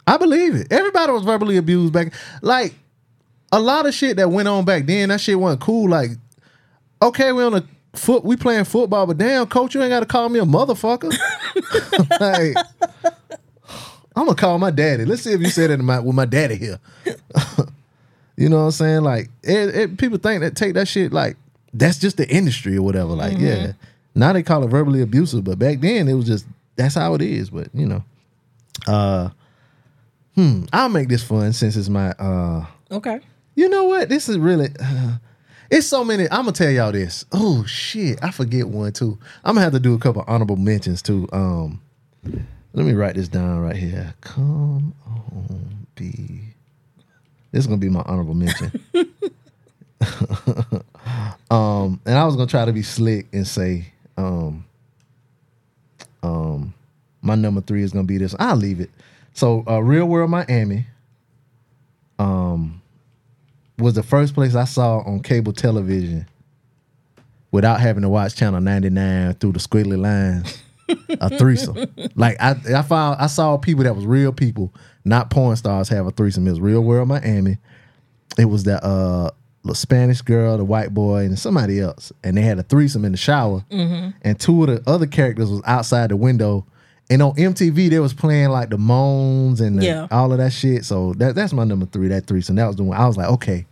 [0.07, 0.71] I believe it.
[0.71, 2.13] Everybody was verbally abused back.
[2.41, 2.73] Like
[3.55, 5.09] a lot of shit that went on back then.
[5.09, 5.89] That shit wasn't cool.
[5.89, 6.11] Like,
[7.01, 7.63] okay, we on a
[7.93, 11.09] foot, we playing football, but damn, coach, you ain't got to call me a motherfucker.
[12.19, 12.57] like,
[14.13, 15.05] I'm gonna call my daddy.
[15.05, 16.79] Let's see if you said it my, with my daddy here.
[18.35, 19.01] you know what I'm saying?
[19.03, 21.37] Like, it, it- people think that take that shit like
[21.73, 23.13] that's just the industry or whatever.
[23.13, 23.71] Like, yeah,
[24.15, 27.21] now they call it verbally abusive, but back then it was just that's how it
[27.21, 27.49] is.
[27.51, 28.03] But you know,
[28.85, 29.29] uh,
[30.35, 32.65] hmm, I'll make this fun since it's my uh.
[32.91, 33.21] okay.
[33.55, 34.09] You know what?
[34.09, 34.69] This is really.
[34.79, 35.17] Uh,
[35.71, 36.25] it's so many.
[36.25, 37.25] I'm gonna tell y'all this.
[37.31, 39.17] Oh shit, I forget one too.
[39.43, 41.27] I'm gonna have to do a couple honorable mentions too.
[41.31, 41.81] Um,
[42.73, 44.13] let me write this down right here.
[44.21, 46.41] Come on, be.
[47.51, 48.71] This is gonna be my honorable mention.
[51.49, 54.65] um, and I was gonna try to be slick and say, um,
[56.21, 56.73] um,
[57.21, 58.35] my number three is gonna be this.
[58.39, 58.89] I'll leave it.
[59.33, 60.87] So, uh, Real World Miami.
[62.19, 62.81] Um,
[63.77, 66.27] was the first place I saw on cable television
[67.51, 70.61] without having to watch channel 99 through the squiggly lines.
[71.19, 71.87] a threesome.
[72.15, 76.05] Like I I found I saw people that was real people, not porn stars have
[76.05, 76.47] a threesome.
[76.47, 77.57] It was real world Miami.
[78.37, 79.31] It was that uh
[79.63, 82.13] the Spanish girl, the white boy, and somebody else.
[82.23, 83.65] And they had a threesome in the shower.
[84.21, 86.67] And two of the other characters was outside the window
[87.09, 90.07] And on MTV, they was playing like the moans and the- Yeah.
[90.11, 90.85] all of that shit.
[90.85, 92.07] So that that's my number three.
[92.07, 92.41] That three.
[92.41, 92.97] So that was the one.
[92.97, 93.65] I was like, okay,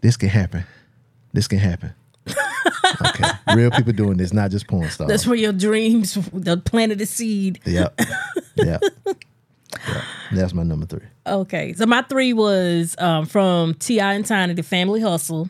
[0.00, 0.64] this can happen.
[1.34, 1.92] This can happen.
[3.06, 5.08] okay, real people doing this, not just porn stars.
[5.08, 7.60] That's where your dreams, the planted a seed.
[7.66, 8.00] Yep.
[8.56, 8.82] Yep.
[9.06, 9.16] Yep.
[10.32, 11.06] That's my number three.
[11.26, 14.14] Okay, so my three was um, from T.I.
[14.14, 15.48] and Tiny, the Family Hustle.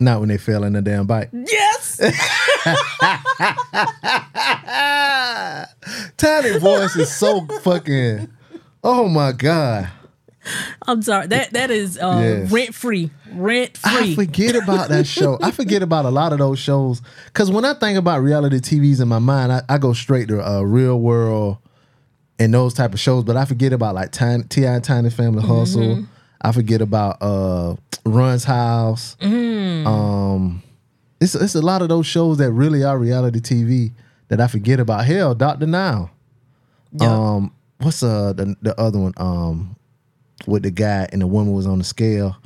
[0.00, 1.30] Not when they fell in the damn bike.
[1.32, 1.98] Yes,
[6.16, 8.28] Tiny voice is so fucking.
[8.84, 9.90] Oh my god.
[10.86, 11.26] I'm sorry.
[11.26, 12.50] That that is uh, Yes.
[12.50, 14.12] rent free, rent free.
[14.12, 15.38] I forget about that show.
[15.42, 19.00] I forget about a lot of those shows because when I think about reality TVs
[19.02, 21.58] in my mind, I, I go straight to uh, Real World
[22.38, 23.24] and those type of shows.
[23.24, 26.04] But I forget about like Tiny, T.I and Tiny Family Hustle.
[26.40, 29.16] I forget about uh, Run's House.
[29.86, 30.62] Um,
[31.20, 33.92] it's it's a lot of those shows that really are reality TV
[34.28, 35.04] that I forget about.
[35.04, 36.10] Hell, Doctor Now.
[37.10, 39.12] Um, what's uh the the other one?
[39.16, 39.76] Um,
[40.46, 42.36] with the guy and the woman was on the scale,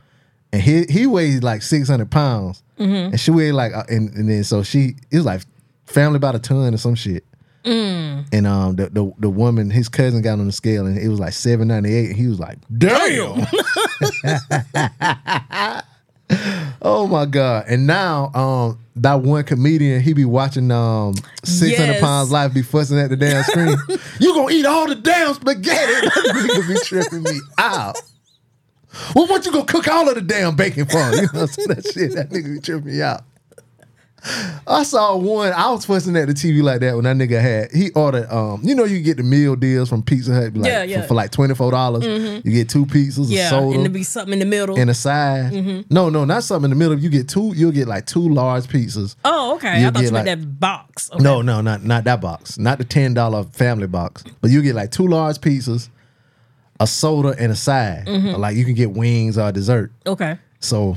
[0.52, 2.62] and he he weighed like six hundred pounds,
[3.12, 5.42] and she weighed like uh, and, and then so she it was like
[5.86, 7.24] family about a ton or some shit.
[7.64, 11.20] And um the, the the woman his cousin got on the scale and it was
[11.20, 13.46] like seven ninety eight and he was like damn.
[16.82, 17.64] oh my god!
[17.68, 22.00] And now um that one comedian he be watching um six hundred Yes.
[22.00, 23.76] pounds life be fussing at the damn screen.
[24.20, 25.92] you gonna eat all the damn spaghetti?
[26.12, 27.96] That nigga be tripping me out.
[29.14, 30.98] Well, what you gonna cook all of the damn bacon for?
[30.98, 31.68] You know what I'm saying?
[31.68, 32.14] that shit.
[32.14, 33.22] That nigga be tripping me out.
[34.66, 35.52] I saw one.
[35.52, 37.72] I was fussing at the TV like that when that nigga had.
[37.72, 38.32] He ordered.
[38.32, 41.06] Um, you know, you get the meal deals from Pizza Hut, like, Yeah, for- yeah.
[41.06, 42.04] For, like twenty four dollars.
[42.04, 42.46] Mm-hmm.
[42.48, 44.78] You get two pizzas, yeah, a soda, and there be something in the middle.
[44.78, 45.52] and a side.
[45.52, 45.92] Mm-hmm.
[45.92, 46.98] No, no, not something in the middle.
[46.98, 47.52] You get two.
[47.56, 49.16] You'll get like two large pizzas.
[49.24, 49.80] oh, okay.
[49.80, 51.10] you I thought you meant that box.
[51.12, 51.22] Okay.
[51.22, 52.58] No, no, not not that box.
[52.58, 54.22] Not the ten dollar family box.
[54.40, 55.88] But you get like two large pizzas,
[56.78, 58.06] a soda, and a side.
[58.06, 58.40] Mm-hmm.
[58.40, 59.90] Like you can get wings or dessert.
[60.06, 60.38] Okay.
[60.60, 60.96] So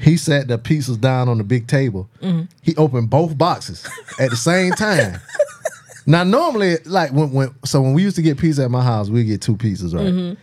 [0.00, 2.08] he sat the pizzas down on the big table.
[2.62, 3.86] He opened both boxes
[4.18, 5.20] at the same time.
[6.06, 9.10] now normally, like when when so when we used to get pizza at my house,
[9.10, 10.36] we get two pizzas, right?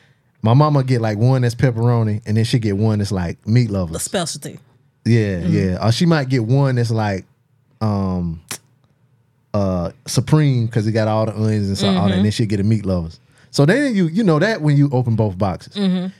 [0.43, 3.69] My mama get like one that's pepperoni, and then she get one that's like meat
[3.69, 4.01] A lovers.
[4.03, 4.59] specialty.
[5.03, 5.85] Yeah, yeah.
[5.85, 7.25] Or she might get one that's like
[7.81, 8.41] um
[9.53, 12.45] uh supreme because it got all the onions and so all that, and then she'll
[12.47, 13.19] get a meat lovers.
[13.57, 15.73] So then you you know that when you open both boxes.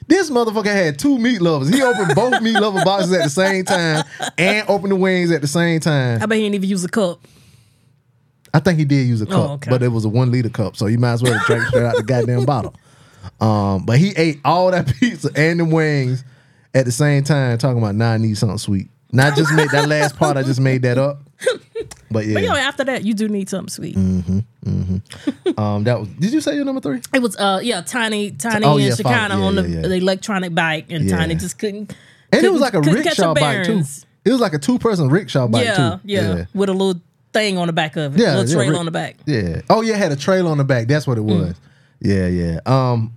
[0.08, 1.70] This motherfucker had two meat lovers.
[1.70, 4.04] He opened both meat lover boxes at the same time
[4.40, 6.20] and opened the wings at the same time.
[6.20, 7.20] I bet he didn't even use a cup.
[8.56, 9.70] I think he did use a cup, okay.
[9.70, 11.86] but it was a one liter cup, so you might as well have drank straight
[11.86, 12.74] out the goddamn bottle.
[13.40, 16.24] Um, but he ate all that pizza and the wings
[16.74, 18.90] at the same time, talking about now I need something sweet.
[19.12, 21.22] Not just made that last part, I just made that up.
[22.10, 23.96] But yeah, But you know, after that, you do need something sweet.
[23.96, 24.44] Mm.
[25.58, 26.08] um, that was.
[26.10, 27.02] Did you say your number three?
[27.14, 29.76] It was uh yeah, Tiny Tiny Oh, and yeah, Shekinah follow- on yeah, the, yeah,
[29.82, 29.88] yeah.
[29.88, 31.18] the electronic bike, and Yeah.
[31.18, 31.96] Tiny just couldn't.
[32.32, 33.84] And it was like a rickshaw bike too.
[34.26, 36.00] It was like a two person rickshaw bike Yeah, too.
[36.04, 37.02] yeah, yeah, with a little
[37.34, 39.16] thing on the back of it, Yeah, a little yeah, trailer Rick- on the back.
[39.26, 39.62] Yeah.
[39.70, 40.88] Oh yeah, it had a trailer on the back.
[40.88, 41.40] That's what it Mm.
[41.48, 41.56] was.
[42.02, 42.60] Yeah, yeah.
[42.66, 43.14] Um,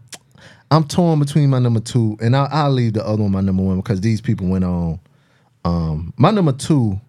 [0.70, 3.62] I'm torn between my number two, and I'll, I'll leave the other one my number
[3.64, 5.00] one because these people went on.
[5.64, 7.00] Um, my number two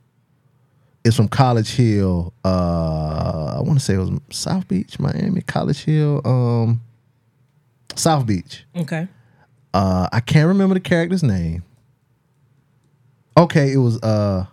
[1.04, 2.34] is from College Hill.
[2.46, 6.22] Uh, I want to say it was South Beach, Miami, College Hill.
[6.26, 6.82] Um,
[7.96, 8.66] South Beach.
[8.76, 9.08] Okay,
[9.74, 11.64] Uh, I can't remember the character's name.
[13.38, 14.46] Okay, it was uh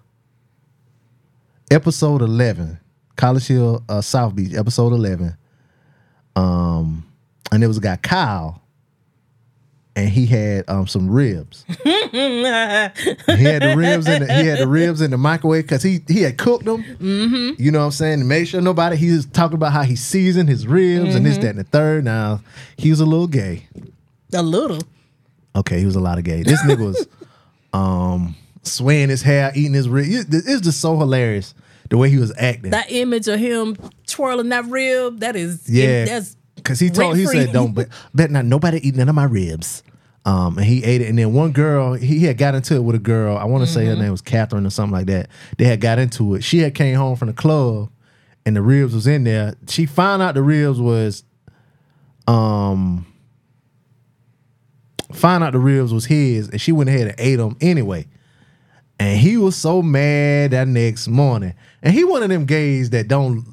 [1.70, 2.78] episode eleven,
[3.16, 5.36] College Hill, uh, South Beach, episode eleven.
[6.36, 7.04] Um,
[7.50, 8.62] and it was a guy Kyle,
[9.98, 11.64] and he had um some ribs.
[11.82, 11.92] he
[12.24, 12.92] had
[13.62, 16.38] the ribs in the, he had the ribs in the microwave because he he had
[16.38, 16.82] cooked them.
[16.82, 17.60] Mm-hmm.
[17.62, 18.18] You know what I'm saying?
[18.20, 18.96] To make sure nobody.
[18.96, 22.04] He was talking about how he seasoned his ribs and this, that, and the third.
[22.04, 22.40] Now
[22.76, 23.66] he was a little gay.
[24.32, 24.80] a little.
[25.56, 26.42] Okay, he was a lot of gay.
[26.42, 27.08] This nigga was
[27.72, 30.06] um swaying his hair, eating his rib.
[30.08, 31.54] It- It's just so hilarious
[31.90, 32.70] the way he was acting.
[32.70, 33.76] That image of him
[34.06, 36.36] twirling that rib, that is yeah, that's
[36.68, 39.82] because he told he said don't bet, bet not nobody eat none of my ribs.
[40.26, 42.94] Um, and he ate it, and then one girl he had got into it with
[42.94, 43.38] a girl.
[43.38, 44.02] I want to say her Mm-hmm.
[44.02, 45.30] name was Catherine or something like that.
[45.56, 46.44] They had got into it.
[46.44, 47.90] She had came home from the club,
[48.44, 49.54] and the ribs was in there.
[49.68, 51.24] She found out the ribs was,
[52.26, 53.06] um,
[55.14, 58.06] found out the ribs was his, and she went ahead and ate them anyway.
[59.00, 61.54] And he was so mad that next morning.
[61.82, 63.46] And he one of them gays that don't.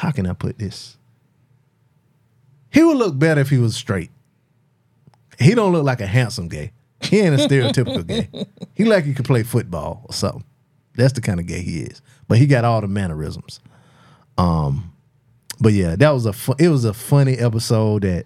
[0.00, 0.96] How can I put this?
[2.72, 4.10] He would look better if he was straight.
[5.38, 6.72] He don't look like a handsome gay.
[7.02, 8.28] He ain't a stereotypical gay.
[8.74, 10.42] He like he could play football or something.
[10.94, 12.00] That's the kind of gay he is.
[12.28, 13.60] But he got all the mannerisms.
[14.38, 14.94] Um,
[15.60, 18.24] but yeah, that was a it was a funny episode that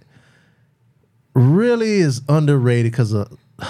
[1.34, 3.36] really is underrated because of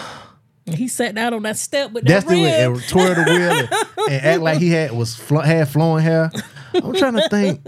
[0.67, 3.51] He sat down on that step with that's that the way and twirl the wheel
[3.51, 6.31] and, and act like he had was fl- had flowing hair.
[6.75, 7.65] I'm trying to think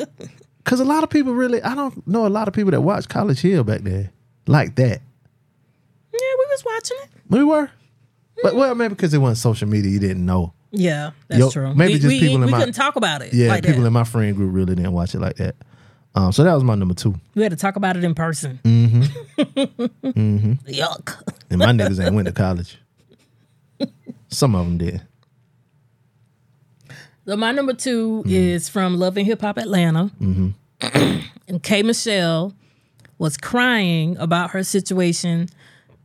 [0.64, 3.08] because a lot of people really I don't know a lot of people that watched
[3.08, 4.10] College Hill back there
[4.46, 5.00] like that.
[6.12, 7.08] Yeah, we was watching it.
[7.28, 7.70] We were,
[8.42, 10.52] but well maybe because it wasn't social media, you didn't know.
[10.72, 11.74] Yeah, that's Yo, true.
[11.74, 13.32] maybe we, just we, people in we my- couldn't talk about it.
[13.32, 13.86] Yeah, like people that.
[13.86, 15.54] in my friend group really didn't watch it like that.
[16.14, 17.14] Um, so that was my number two.
[17.34, 18.58] we had to talk about it in person.
[18.64, 19.02] Mm-hmm.
[20.08, 20.52] mm-hmm.
[20.66, 21.22] Yuck.
[21.50, 22.78] And my niggas ain't went to college.
[24.28, 25.02] Some of them did.
[27.26, 28.30] So my number 2 Mm-hmm.
[28.30, 30.10] is from Love and Hip Hop Atlanta.
[30.20, 32.54] and K Michelle
[33.18, 35.48] was crying about her situation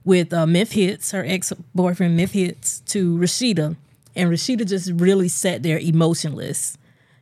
[0.04, 3.76] with uh, Memphitz, her ex boyfriend Memphitz, to Rasheeda.
[4.16, 6.78] And Rasheeda just really sat there emotionless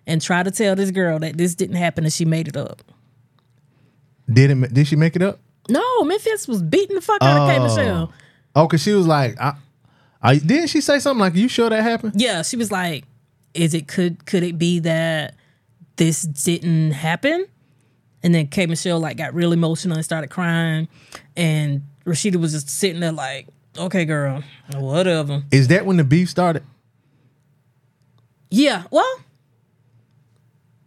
[0.08, 2.82] and tried to tell this girl that this didn't happen and she made it up.
[4.32, 4.74] Did it?
[4.74, 5.40] Did she make it up?
[5.70, 8.14] No, Memphitz was beating the fuck out of K Michelle.
[8.56, 9.56] Oh, cause she was like, I,
[10.22, 13.06] I didn't she say something like, "You sure that happened?" Yeah, she was like,
[13.54, 15.36] "Is it could could it be that
[15.96, 17.46] this didn't happen?"
[18.24, 20.88] And then K Michelle like got real emotional and started crying,
[21.38, 23.48] and Rasheeda was just sitting there like,
[23.78, 24.44] "Okay, girl,
[24.76, 26.64] whatever." Is that when the beef started?
[28.52, 29.20] Yeah, well,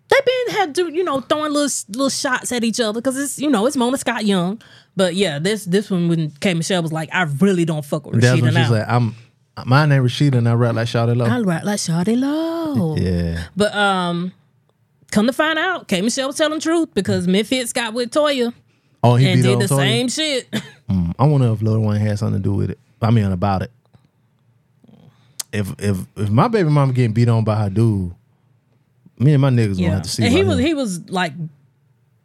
[0.08, 3.38] they been had to you know throwing little little shots at each other because it's
[3.38, 4.60] you know it's Mona Scott Young,
[4.96, 8.20] but yeah, this this one when K Michelle was like, "I really don't fuck with
[8.20, 9.14] That's Rasheeda now." like, "I'm
[9.66, 12.96] my name Rasheeda and I rap like Shawty Lo." I rap like Shawty Lo.
[12.96, 14.32] Yeah, But um,
[15.11, 18.53] come to find out, K Michelle was telling the truth because Memphitz got with Toya
[19.05, 19.76] oh, he and beat did the Toya?
[19.76, 20.48] same shit.
[20.92, 22.78] Mm, I wonder if Lil Wayne had something to do with it.
[23.00, 23.70] I mean, about it.
[25.50, 28.12] If if if my baby mama getting beat on by her dude,
[29.18, 30.24] me and my niggas gonna have to see.
[30.24, 30.66] and he was him.
[30.66, 31.32] he was like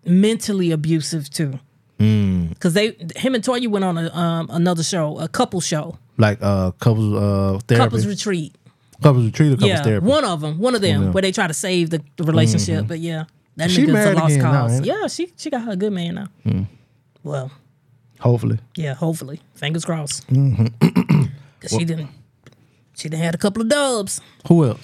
[0.06, 1.60] mentally abusive too.
[2.00, 2.50] Mm.
[2.50, 6.40] Because they him and Toya went on a um another show, a couple show, like
[6.42, 8.56] uh couples uh therapy, couples retreat.
[9.02, 10.06] couples retreat, or couples yeah, therapy.
[10.06, 11.10] one of them, one of them, Yeah.
[11.12, 12.86] where they try to save the, the relationship.
[12.86, 12.88] Mhm.
[12.88, 13.26] But yeah,
[13.58, 14.74] that She nigga's a lost now, cause.
[14.78, 16.28] ain't yeah, she she got her good man now.
[16.46, 16.68] Mm.
[17.24, 17.52] Well,
[18.20, 20.26] Hopefully, yeah, hopefully, fingers crossed.
[20.28, 20.74] Mhm.
[21.60, 22.10] Cause she didn't
[22.96, 24.22] she done had a couple of dubs.
[24.48, 24.80] who else?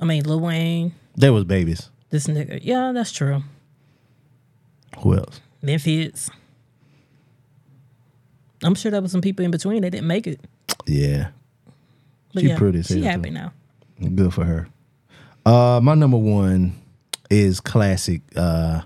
[0.00, 1.88] I mean, Lil Wayne, They was babies.
[2.10, 2.60] this nigga.
[2.62, 3.42] Yeah, that's true.
[4.98, 5.40] Who else?
[5.62, 6.28] Memphitz.
[8.62, 10.40] I'm sure there was some people in between that didn't make it.
[10.86, 11.28] Yeah,
[12.34, 12.82] But she yeah, pretty.
[12.82, 13.34] She happy too.
[13.34, 13.52] now.
[14.14, 14.68] Good for her.
[15.44, 16.74] Uh, my number one
[17.30, 18.22] is classic.
[18.36, 18.82] Uh,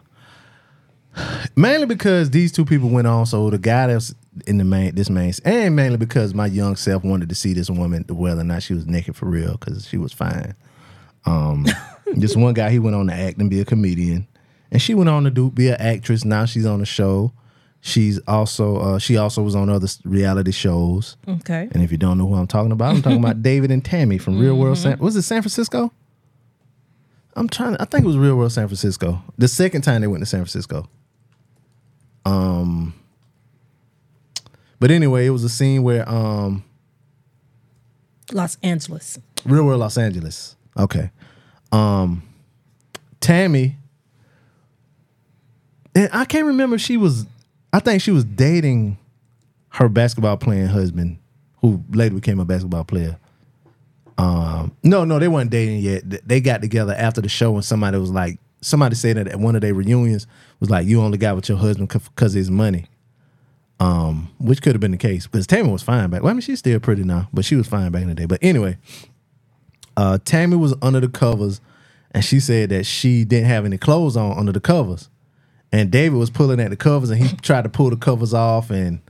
[1.54, 3.26] mainly because these two people went on.
[3.26, 4.14] So the guy that's
[4.46, 7.70] in the main, this main, and mainly because my young self wanted to see this
[7.70, 10.54] woman, whether or not she was naked for real, because she was fine.
[11.24, 11.66] Um,
[12.14, 14.26] this one guy, he went on to act and be a comedian,
[14.70, 16.24] and she went on to do be an actress.
[16.24, 17.32] Now she's on the show.
[17.86, 21.16] She's also uh, she also was on other reality shows.
[21.28, 21.68] Okay.
[21.70, 24.18] And if you don't know who I'm talking about, I'm talking about David and Tammy
[24.18, 25.92] from Real World San was it San Francisco?
[27.36, 29.22] I'm trying to I think it was Real World San Francisco.
[29.38, 30.88] The second time they went to San Francisco.
[32.24, 32.92] Um
[34.80, 36.64] but anyway, it was a scene where um
[38.32, 39.16] Los Angeles.
[39.44, 40.56] Real World Los Angeles.
[40.76, 41.12] Okay.
[41.70, 42.24] Um
[43.20, 43.76] Tammy
[45.94, 47.26] and I can't remember if she was
[47.76, 48.96] I think she was dating
[49.68, 51.18] her basketball playing husband,
[51.60, 53.18] who later became a basketball player.
[54.16, 56.26] Um, no, no, they weren't dating yet.
[56.26, 59.56] They got together after the show, and somebody was like, somebody said that at one
[59.56, 60.26] of their reunions
[60.58, 62.86] was like, "You only got with your husband because of his money,"
[63.78, 66.22] um, which could have been the case because Tammy was fine back.
[66.22, 68.24] Well, I mean, she's still pretty now, but she was fine back in the day.
[68.24, 68.78] But anyway,
[69.98, 71.60] uh, Tammy was under the covers,
[72.12, 75.10] and she said that she didn't have any clothes on under the covers,
[75.76, 78.70] and David was pulling at the covers, and he tried to pull the covers off,
[78.70, 79.00] and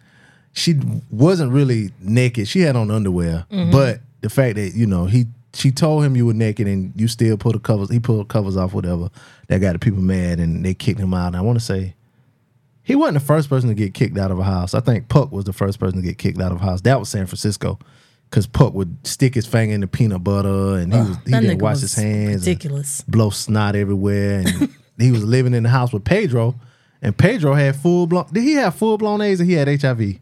[0.52, 0.74] she
[1.10, 2.48] wasn't really naked.
[2.48, 3.70] She had on underwear, Mhm.
[3.72, 7.08] but the fact that you know he she told him you were naked and you
[7.08, 7.90] still pull the covers.
[7.90, 9.08] He pulled the covers off, whatever.
[9.48, 11.28] That got the people mad and they kicked him out.
[11.28, 11.94] And I want to say
[12.82, 14.74] he wasn't the first person to get kicked out of a house.
[14.74, 16.82] I think Puck was the first person to get kicked out of a house.
[16.82, 17.78] That was San Francisco.
[18.30, 21.58] Cause Puck would stick his finger in the peanut butter and he was he didn't
[21.62, 22.46] wash his hands.
[22.46, 23.00] and ridiculous.
[23.08, 24.40] Blow snot everywhere.
[24.44, 26.54] And he was living in the house with Pedro.
[27.02, 30.18] And Pedro had full blown did he have full blown AIDS or he had HIV?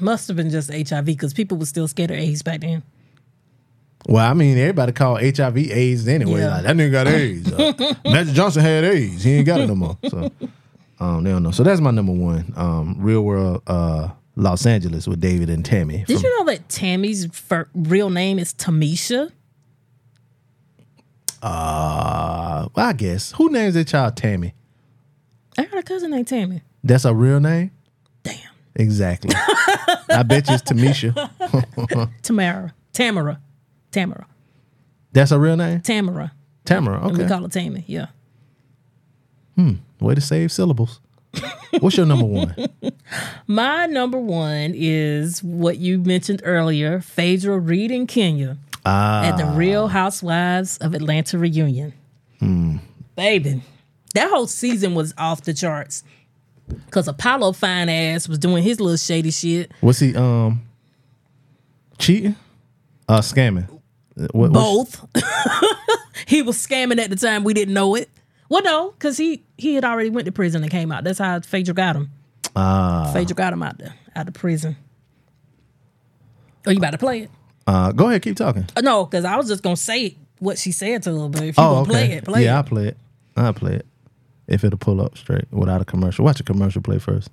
[0.00, 2.82] Must have been just HIV because people were still scared of AIDS back then.
[4.06, 6.40] Well, I mean, everybody called HIV AIDS anyway.
[6.40, 6.48] Yeah.
[6.56, 7.52] Like that nigga got AIDS.
[7.52, 9.24] Uh, Magic Johnson had AIDS.
[9.24, 9.98] He ain't got it no more.
[10.08, 10.30] So
[11.00, 11.50] um, they don't know.
[11.50, 12.52] So that's my number one.
[12.56, 16.04] Um, real world uh, Los Angeles with David and Tammy.
[16.06, 17.28] Did from- you know that Tammy's
[17.74, 19.32] real name is Tamisha?
[21.44, 24.54] Uh, well, I guess who names their child Tammy?
[25.58, 26.62] I got a cousin named Tammy.
[26.82, 27.70] That's a real name.
[28.22, 28.36] Damn.
[28.74, 29.34] Exactly.
[30.10, 31.12] I bet you it's Tamisha.
[32.22, 32.74] Tamara.
[32.92, 33.40] Tamara.
[33.90, 34.26] Tamara.
[35.12, 35.80] That's a real name.
[35.82, 36.32] Tamara.
[36.64, 37.06] Tamara.
[37.06, 37.28] And we Okay.
[37.28, 37.84] call her Tammy.
[37.86, 38.06] Yeah.
[39.54, 39.74] Hmm.
[40.00, 41.00] Way to save syllables.
[41.80, 42.54] What's your number one?
[43.46, 49.88] My number one is what you mentioned earlier, Phaedra Reed and Kenya at the Real
[49.88, 51.92] Housewives of Atlanta reunion.
[53.16, 53.62] Baby,
[54.14, 56.04] that whole season was off the charts.
[56.90, 59.70] Cause Apollo fine ass was doing his little shady shit.
[59.82, 60.62] Was he um
[61.98, 62.36] cheating?
[63.06, 63.68] Uh, scamming.
[64.32, 65.04] What, Both.
[66.26, 67.44] he was scamming at the time.
[67.44, 68.08] We didn't know it.
[68.48, 71.04] Well, no, because he he had already went to prison and came out.
[71.04, 72.10] That's how Phaedra got him.
[72.56, 73.10] Ah.
[73.12, 74.76] Phaedra got him out the out of prison.
[76.66, 77.30] Oh, you about to play it?
[77.66, 78.66] Uh, go ahead, keep talking.
[78.76, 81.28] Uh, No, because I was just gonna say what she said to her.
[81.28, 81.90] But if you Oh, okay.
[81.90, 82.56] play it, play yeah, it.
[82.56, 82.96] I'll play it.
[83.36, 83.86] I'll play it.
[84.46, 86.24] If it'll pull up straight without a commercial.
[86.24, 87.30] Watch a commercial play first.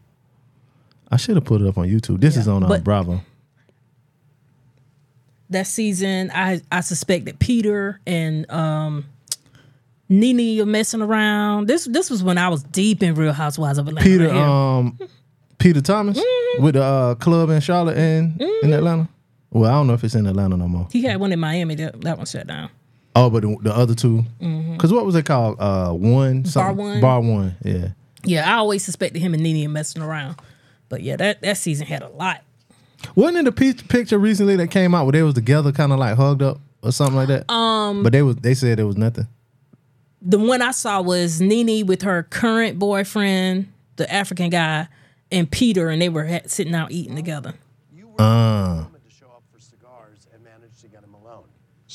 [1.11, 2.21] I should have put it up on YouTube.
[2.21, 3.21] This is on uh, Bravo.
[5.49, 9.05] that season, I I suspect that Peter and um
[10.07, 11.67] Nene are messing around.
[11.67, 14.05] This this was when I was deep in Real Housewives of Atlanta.
[14.09, 14.37] Peter right
[14.77, 14.97] um
[15.57, 16.63] Peter Thomas Mm-hmm.
[16.63, 19.07] with the uh, club in Charlotte and in Atlanta.
[19.51, 20.87] Well, I don't know if it's in Atlanta no more.
[20.91, 21.75] he had one in Miami.
[21.75, 22.69] That, that one shut down.
[23.15, 25.57] Oh, but the, the other two, because what was it called?
[25.59, 26.77] Uh, one something?
[26.77, 26.91] Mm-hmm.
[26.93, 27.01] One?
[27.01, 27.55] Bar one.
[27.63, 27.89] Yeah.
[28.23, 30.37] Yeah, I always suspected him and Nene messing around.
[30.87, 32.41] But yeah, that, that season had a lot.
[33.15, 35.99] Wasn't it a pe- picture recently that came out where they was together, kind of
[35.99, 37.51] like hugged up or something like that?
[37.51, 39.27] Um, but they was they said it was nothing.
[40.21, 44.87] The one I saw was Nene with her current boyfriend, the African guy,
[45.31, 47.55] and Peter, and they were ha- sitting out eating together.
[48.19, 48.85] Uh,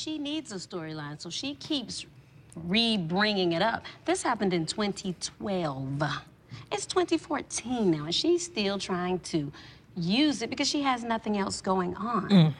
[0.07, 2.07] She needs a storyline, so she keeps
[2.55, 3.85] re-bringing it up.
[4.05, 6.01] This happened in 2012.
[6.71, 9.51] It's 2014 now, and she's still trying to
[9.97, 12.29] use it because she has nothing else going on.
[12.29, 12.55] Mm.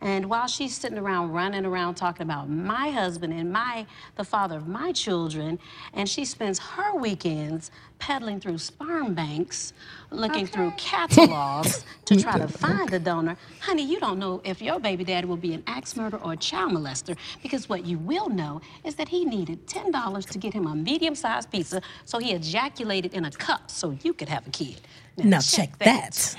[0.00, 3.86] And while she's sitting around running around talking about my husband and my
[4.16, 5.58] the father of my children,
[5.92, 9.74] and she spends her weekends peddling through sperm banks,
[10.10, 13.36] looking through catalogs to try to find a donor.
[13.60, 16.36] Honey, you don't know if your baby daddy will be an axe murderer or a
[16.36, 20.66] child molester because what you will know is that he needed $10 to get him
[20.66, 24.80] a medium-sized pizza so he ejaculated in a cup so you could have a kid.
[25.18, 26.34] Now check that.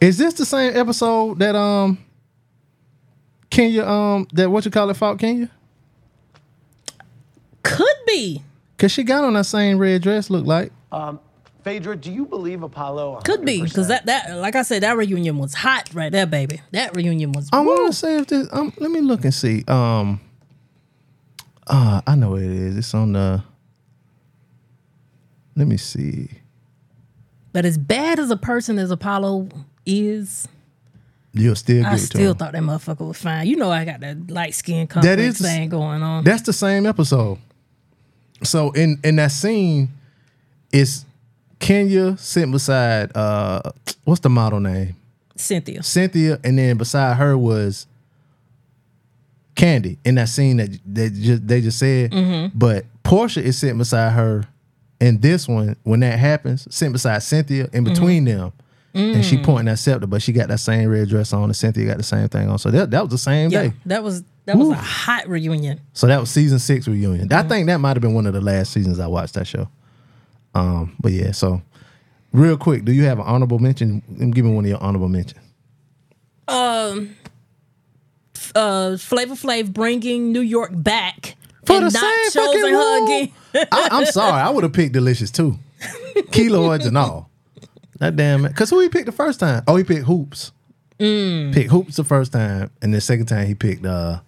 [0.00, 1.98] is this the same episode that um
[3.58, 5.50] Kenya um that what you call it fought Kenya?
[7.64, 8.42] Could be.
[8.78, 10.30] Cause she got on that same red dress.
[10.30, 11.18] Look like Um,
[11.64, 13.22] Phaedra, do you believe Apollo?
[13.24, 16.60] Could be because that that like I said, that reunion was hot right there, baby.
[16.70, 17.48] That reunion was.
[17.52, 18.46] I want to say if this.
[18.52, 19.64] Um, let me look and see.
[19.66, 20.20] Um,
[21.66, 22.76] uh, I know what it is.
[22.76, 23.42] It's on the.
[25.56, 26.28] Let me see.
[27.52, 29.48] But as bad as a person as Apollo
[29.84, 30.46] is,
[31.38, 32.36] You'll still get I it to still him.
[32.36, 33.46] thought that motherfucker was fine.
[33.46, 36.24] You know, I got that light skin complex is the- thing going on.
[36.24, 37.38] That's the same episode.
[38.42, 39.88] So in in that scene,
[40.72, 41.04] it's
[41.58, 43.62] Kenya sitting beside uh,
[44.04, 44.94] what's the model name?
[45.36, 45.82] Cynthia.
[45.82, 47.86] Cynthia, and then beside her was
[49.56, 52.12] Kandi in that scene that they just they just said.
[52.12, 52.56] Mm-hmm.
[52.56, 54.44] But Porsha is sitting beside her
[55.00, 58.52] in this one when that happens, sitting beside Cynthia in between them.
[58.94, 59.44] And she Mm.
[59.44, 62.02] pointing at Scepter, but she got that same red dress on, and Cynthia got the
[62.02, 62.58] same thing on.
[62.58, 63.72] So that, that was the same Yeah, day.
[63.86, 65.78] that was that was a hot reunion.
[65.92, 67.28] So that was season six reunion.
[67.28, 67.46] Mm-hmm.
[67.46, 69.68] I think that might have been one of the last seasons I watched that show.
[70.54, 71.60] Um, but yeah, so
[72.32, 74.02] real quick, do you have an honorable mention?
[74.34, 75.40] Give me one of your honorable mentions.
[76.48, 77.14] Um,
[78.54, 81.36] uh, Flavor Flav bringing New York back
[81.66, 83.32] For the same fucking her again.
[83.70, 85.58] I, I'm sorry, I would have picked Delicious too.
[86.30, 87.30] Keloids and all.
[87.98, 88.54] That damn it.
[88.54, 89.62] Cause who he picked the first time?
[89.66, 90.52] Oh, he picked Hoopz.
[91.00, 91.52] Mm.
[91.54, 94.20] Picked Hoopz the first time, and the second time he picked uh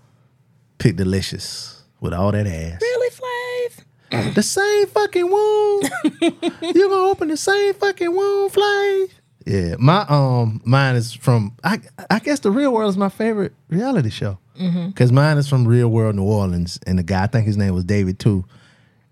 [0.79, 2.81] picked Delicious with all that ass.
[2.81, 3.85] Really, Flav?
[4.35, 5.91] The same fucking wound.
[6.63, 9.11] you gonna open the same fucking wound, Flav?
[9.47, 13.53] Yeah, my um mine is from I I guess the real world is my favorite
[13.69, 14.39] reality show.
[14.61, 14.95] Mhm.
[14.97, 17.73] Cause mine is from Real World New Orleans, and the guy I think his name
[17.75, 18.45] was David too.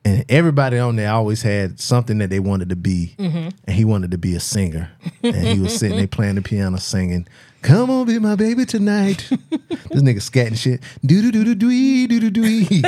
[0.04, 3.52] And everybody on there always had something that they wanted to be, Mhm.
[3.66, 4.90] and he wanted to be a singer.
[5.22, 7.26] and he was sitting there playing the piano, singing,
[7.62, 9.28] "Come on, be my baby tonight."
[9.90, 12.80] this nigga scatting shit, do do do do do do do do.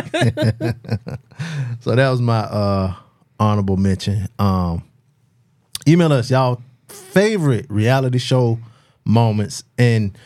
[1.81, 2.95] So that was my uh
[3.39, 4.29] honorable mention.
[4.39, 4.83] Um,
[5.89, 8.59] email us y'all favorite reality show
[9.05, 9.65] moments.
[9.79, 10.17] And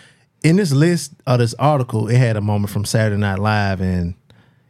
[0.43, 3.81] in this list of this article, it had a moment from Saturday Night Live.
[3.81, 4.15] And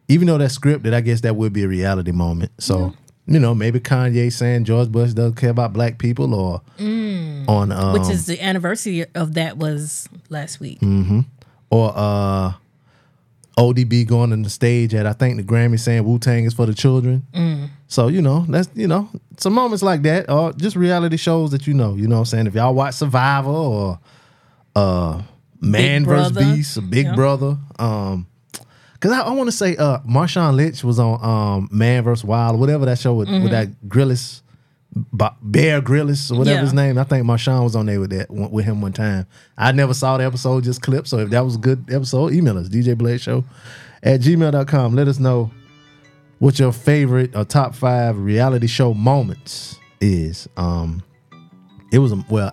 [0.09, 2.53] even though that's scripted, I guess that would be a reality moment.
[2.59, 2.95] So,
[3.27, 7.93] you know, maybe Kanye saying George Bush doesn't care about black people or on um,
[7.95, 10.79] Which is the anniversary of that was last week.
[10.81, 11.21] hmm
[11.71, 12.53] Or uh
[13.57, 16.67] ODB going on the stage at I think the Grammy saying Wu Tang is for
[16.67, 17.25] the children.
[17.33, 17.69] Mm.
[17.87, 21.67] So, you know, that's you know, some moments like that, or just reality shows that
[21.67, 22.47] you know, you know what I'm saying?
[22.49, 23.99] If y'all watch Survivor or
[24.75, 25.23] uh
[25.61, 26.33] Man vs.
[26.33, 27.15] Beast or Big Yeah.
[27.15, 27.57] Brother.
[27.79, 28.27] Um
[29.05, 32.25] Cause I, I want to say uh Marshawn Lynch was on um Man vs.
[32.25, 33.43] Wild, whatever that show with, Mhm.
[33.43, 34.41] with that Grillis
[35.43, 36.63] Bear Grylls or whatever Yeah.
[36.63, 36.97] his name.
[36.97, 39.27] I think Marshawn was on there with that with him one time.
[39.59, 41.11] I never saw the episode, just clips.
[41.11, 43.45] So if that was a good episode, email us, DJ Blaze Show
[44.03, 44.95] at gmail.com.
[44.95, 45.51] Let us know
[46.39, 50.49] what your favorite or top five reality show moments is.
[50.57, 51.03] Um
[51.93, 52.53] it was a well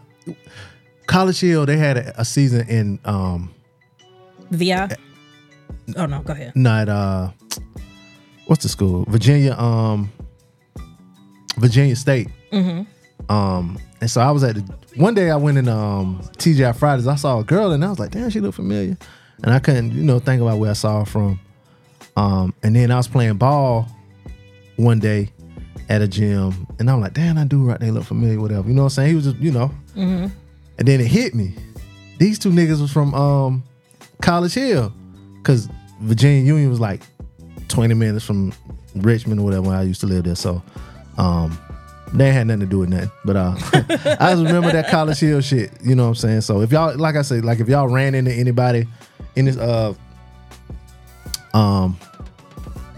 [1.07, 3.51] College Hill, they had a, a season in um
[4.51, 4.95] VI.
[5.95, 6.55] Oh no, go ahead.
[6.55, 7.32] not uh
[8.45, 9.05] what's the school?
[9.07, 10.11] Virginia um
[11.57, 12.30] Virginia State.
[12.51, 13.32] Mm-hmm.
[13.32, 14.61] Um, and so I was at the
[14.95, 17.07] one day I went in um TGI Fridays.
[17.07, 18.97] I saw a girl and I was like, damn, she looked familiar.
[19.43, 21.39] And I couldn't, you know, think about where I saw her from.
[22.15, 23.88] Um, and then I was playing ball
[24.76, 25.30] one day
[25.89, 28.67] at a gym, and I'm like, damn, that dude right there look familiar, whatever.
[28.67, 29.09] You know what I'm saying?
[29.09, 29.72] He was just, you know.
[29.95, 30.28] Mm-hmm.
[30.78, 31.53] And then it hit me.
[32.17, 33.63] These two niggas was from um
[34.22, 34.93] College Hill.
[35.43, 35.69] Cause
[35.99, 37.01] Virginia Union was like
[37.67, 38.53] 20 minutes from
[38.95, 40.35] Richmond or whatever I used to live there.
[40.35, 40.61] So
[41.17, 41.57] um
[42.13, 43.11] they had nothing to do with nothing.
[43.25, 43.53] But uh
[44.19, 45.71] I just remember that College Hill shit.
[45.83, 46.41] You know what I'm saying?
[46.41, 48.85] So if y'all like I said, like if y'all ran into anybody
[49.35, 49.93] in this uh
[51.53, 51.97] um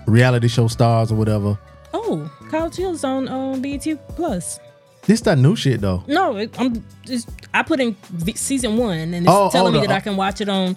[0.08, 1.58] reality show stars or whatever,
[1.94, 3.86] Oh, College Hill's on um, BET
[4.16, 4.60] Plus.
[5.06, 6.04] this that new shit though.
[6.08, 9.80] No, it, I'm just I put in v- season one, and it's Oh, telling oh,
[9.80, 10.76] me the- that I can watch it on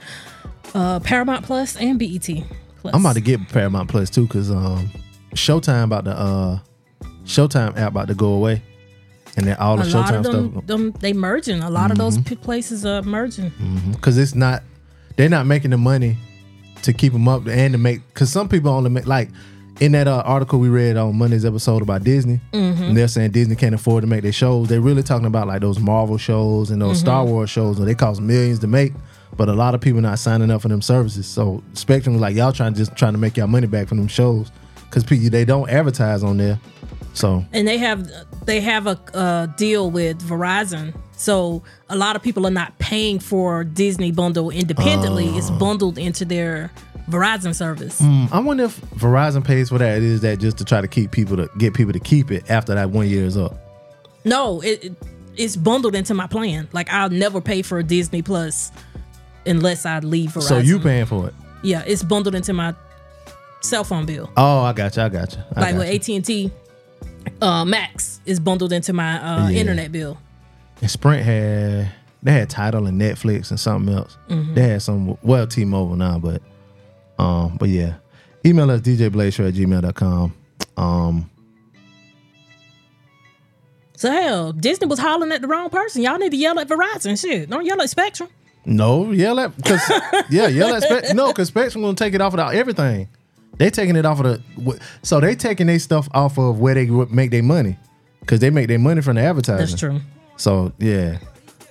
[0.74, 2.28] uh, Paramount Plus and BET
[2.80, 2.94] Plus.
[2.94, 4.90] I'm about to get Paramount Plus too, cause um
[5.34, 6.58] Showtime about to uh
[7.24, 8.62] Showtime app about to go away.
[9.36, 11.60] And then all the a lot Showtime of them, stuff them they merging.
[11.62, 12.26] A lot of those Mhm.
[12.26, 13.52] p- places are merging.
[13.92, 14.62] because it's not
[15.16, 16.16] they're not making the money
[16.82, 19.30] to keep them up and to make because some people only make like
[19.80, 22.80] in that uh, article we read on Monday's episode about Disney, Mhm.
[22.88, 24.68] and they're saying Disney can't afford to make their shows.
[24.68, 27.00] They're really talking about like those Marvel shows and those Mhm.
[27.00, 28.94] Star Wars shows where they cost millions to make,
[29.36, 31.26] but a lot of people not signing up for them services.
[31.26, 33.98] So Spectrum was like y'all trying to just trying to make y'all money back from
[33.98, 34.50] them shows
[34.88, 36.58] because people they don't advertise on there.
[37.14, 38.10] So and they have
[38.46, 40.94] they have a, uh deal with Verizon.
[41.18, 45.26] So a lot of people are not paying for Disney bundle independently.
[45.36, 45.58] it's Oh.
[45.58, 46.70] bundled into their
[47.08, 48.00] Verizon service.
[48.02, 50.02] mm, I wonder if Verizon pays for that.
[50.02, 52.74] Is that just to try to keep people to get people to keep it after
[52.74, 53.56] that one year is up?
[54.24, 54.92] No, it, it
[55.36, 56.68] it's bundled into my plan.
[56.72, 58.72] Like I'll never pay for Disney Plus
[59.46, 60.42] unless I leave Verizon.
[60.42, 61.34] So you paying for it?
[61.62, 62.74] Yeah, it's bundled into my
[63.62, 64.30] cell phone bill.
[64.36, 65.02] Oh, I got you.
[65.02, 65.38] I got you.
[65.56, 65.88] I like got with.
[65.94, 66.50] AT and T,
[67.42, 69.60] uh, Max is bundled into my uh, Yeah.
[69.60, 70.18] internet bill.
[70.82, 71.90] And Sprint had
[72.22, 74.16] they had Tidal and Netflix and something else.
[74.28, 74.54] Mhm.
[74.54, 76.42] They had some well T-Mobile now, but
[77.18, 77.94] um, but yeah.
[78.44, 80.34] Email us djblazeshow at gmail.com.
[80.76, 81.30] Um
[83.96, 86.02] So hell, Disney was hollering at the wrong person.
[86.02, 87.18] Y'all need to yell at Verizon.
[87.20, 88.28] Shit, don't yell at Spectrum.
[88.66, 89.80] No, yell at because
[90.30, 91.16] yeah, yell at Spectrum.
[91.16, 93.08] No, because Spectrum gonna take it off of the, everything.
[93.58, 96.86] They taking it off of the so they taking their stuff off of where they
[96.86, 97.78] make their money
[98.20, 99.66] because they make their money from the advertising.
[99.66, 100.00] That's true.
[100.36, 101.18] So yeah,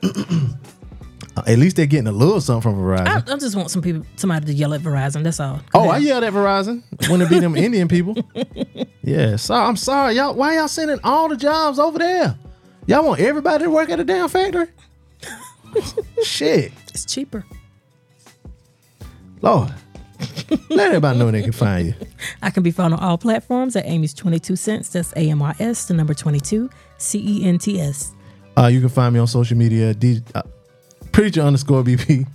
[1.45, 3.29] at least they're getting a little something from Verizon.
[3.29, 5.23] I, I just want some people, somebody to yell at Verizon.
[5.23, 5.59] That's all.
[5.73, 8.15] Oh, I yelled at Verizon when it be them Indian people.
[9.03, 10.33] Yeah, so I'm sorry, y'all.
[10.33, 12.37] Why y'all sending all the jobs over there?
[12.87, 14.67] Y'all want everybody to work at a damn factory?
[16.23, 17.45] Shit, It's cheaper.
[19.41, 19.73] Lord,
[20.69, 21.93] let everybody know they can find you.
[22.41, 24.89] I can be found on all platforms at Amy's 22 cents.
[24.89, 28.13] That's A M Y S, the number 22, C E N T S.
[28.57, 30.41] Uh, you can find me on social media, D, uh,
[31.11, 32.25] preacher underscore BP.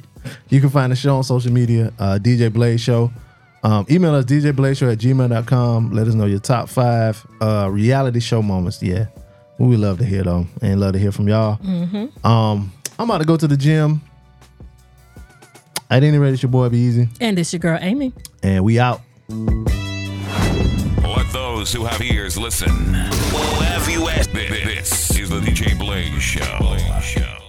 [0.50, 3.10] You can find the show on social media, uh, DJ Blaze Show.
[3.62, 5.92] Um, email us djblazeshow at gmail.com.
[5.92, 8.82] Let us know your top five uh, reality show moments.
[8.82, 9.06] Yeah,
[9.58, 11.58] we love to hear them and love to hear from y'all.
[11.58, 12.26] Mm-hmm.
[12.26, 14.02] Um, I'm about to go to the gym.
[15.88, 18.12] At any rate, it's your boy B-Eazy, And it's your girl, Amy.
[18.42, 19.00] and we out.
[19.30, 22.92] Let those who have ears listen.
[23.32, 24.30] We'll have you ask.
[24.32, 26.76] This is the DJ Blaze Show.
[27.00, 27.39] Show.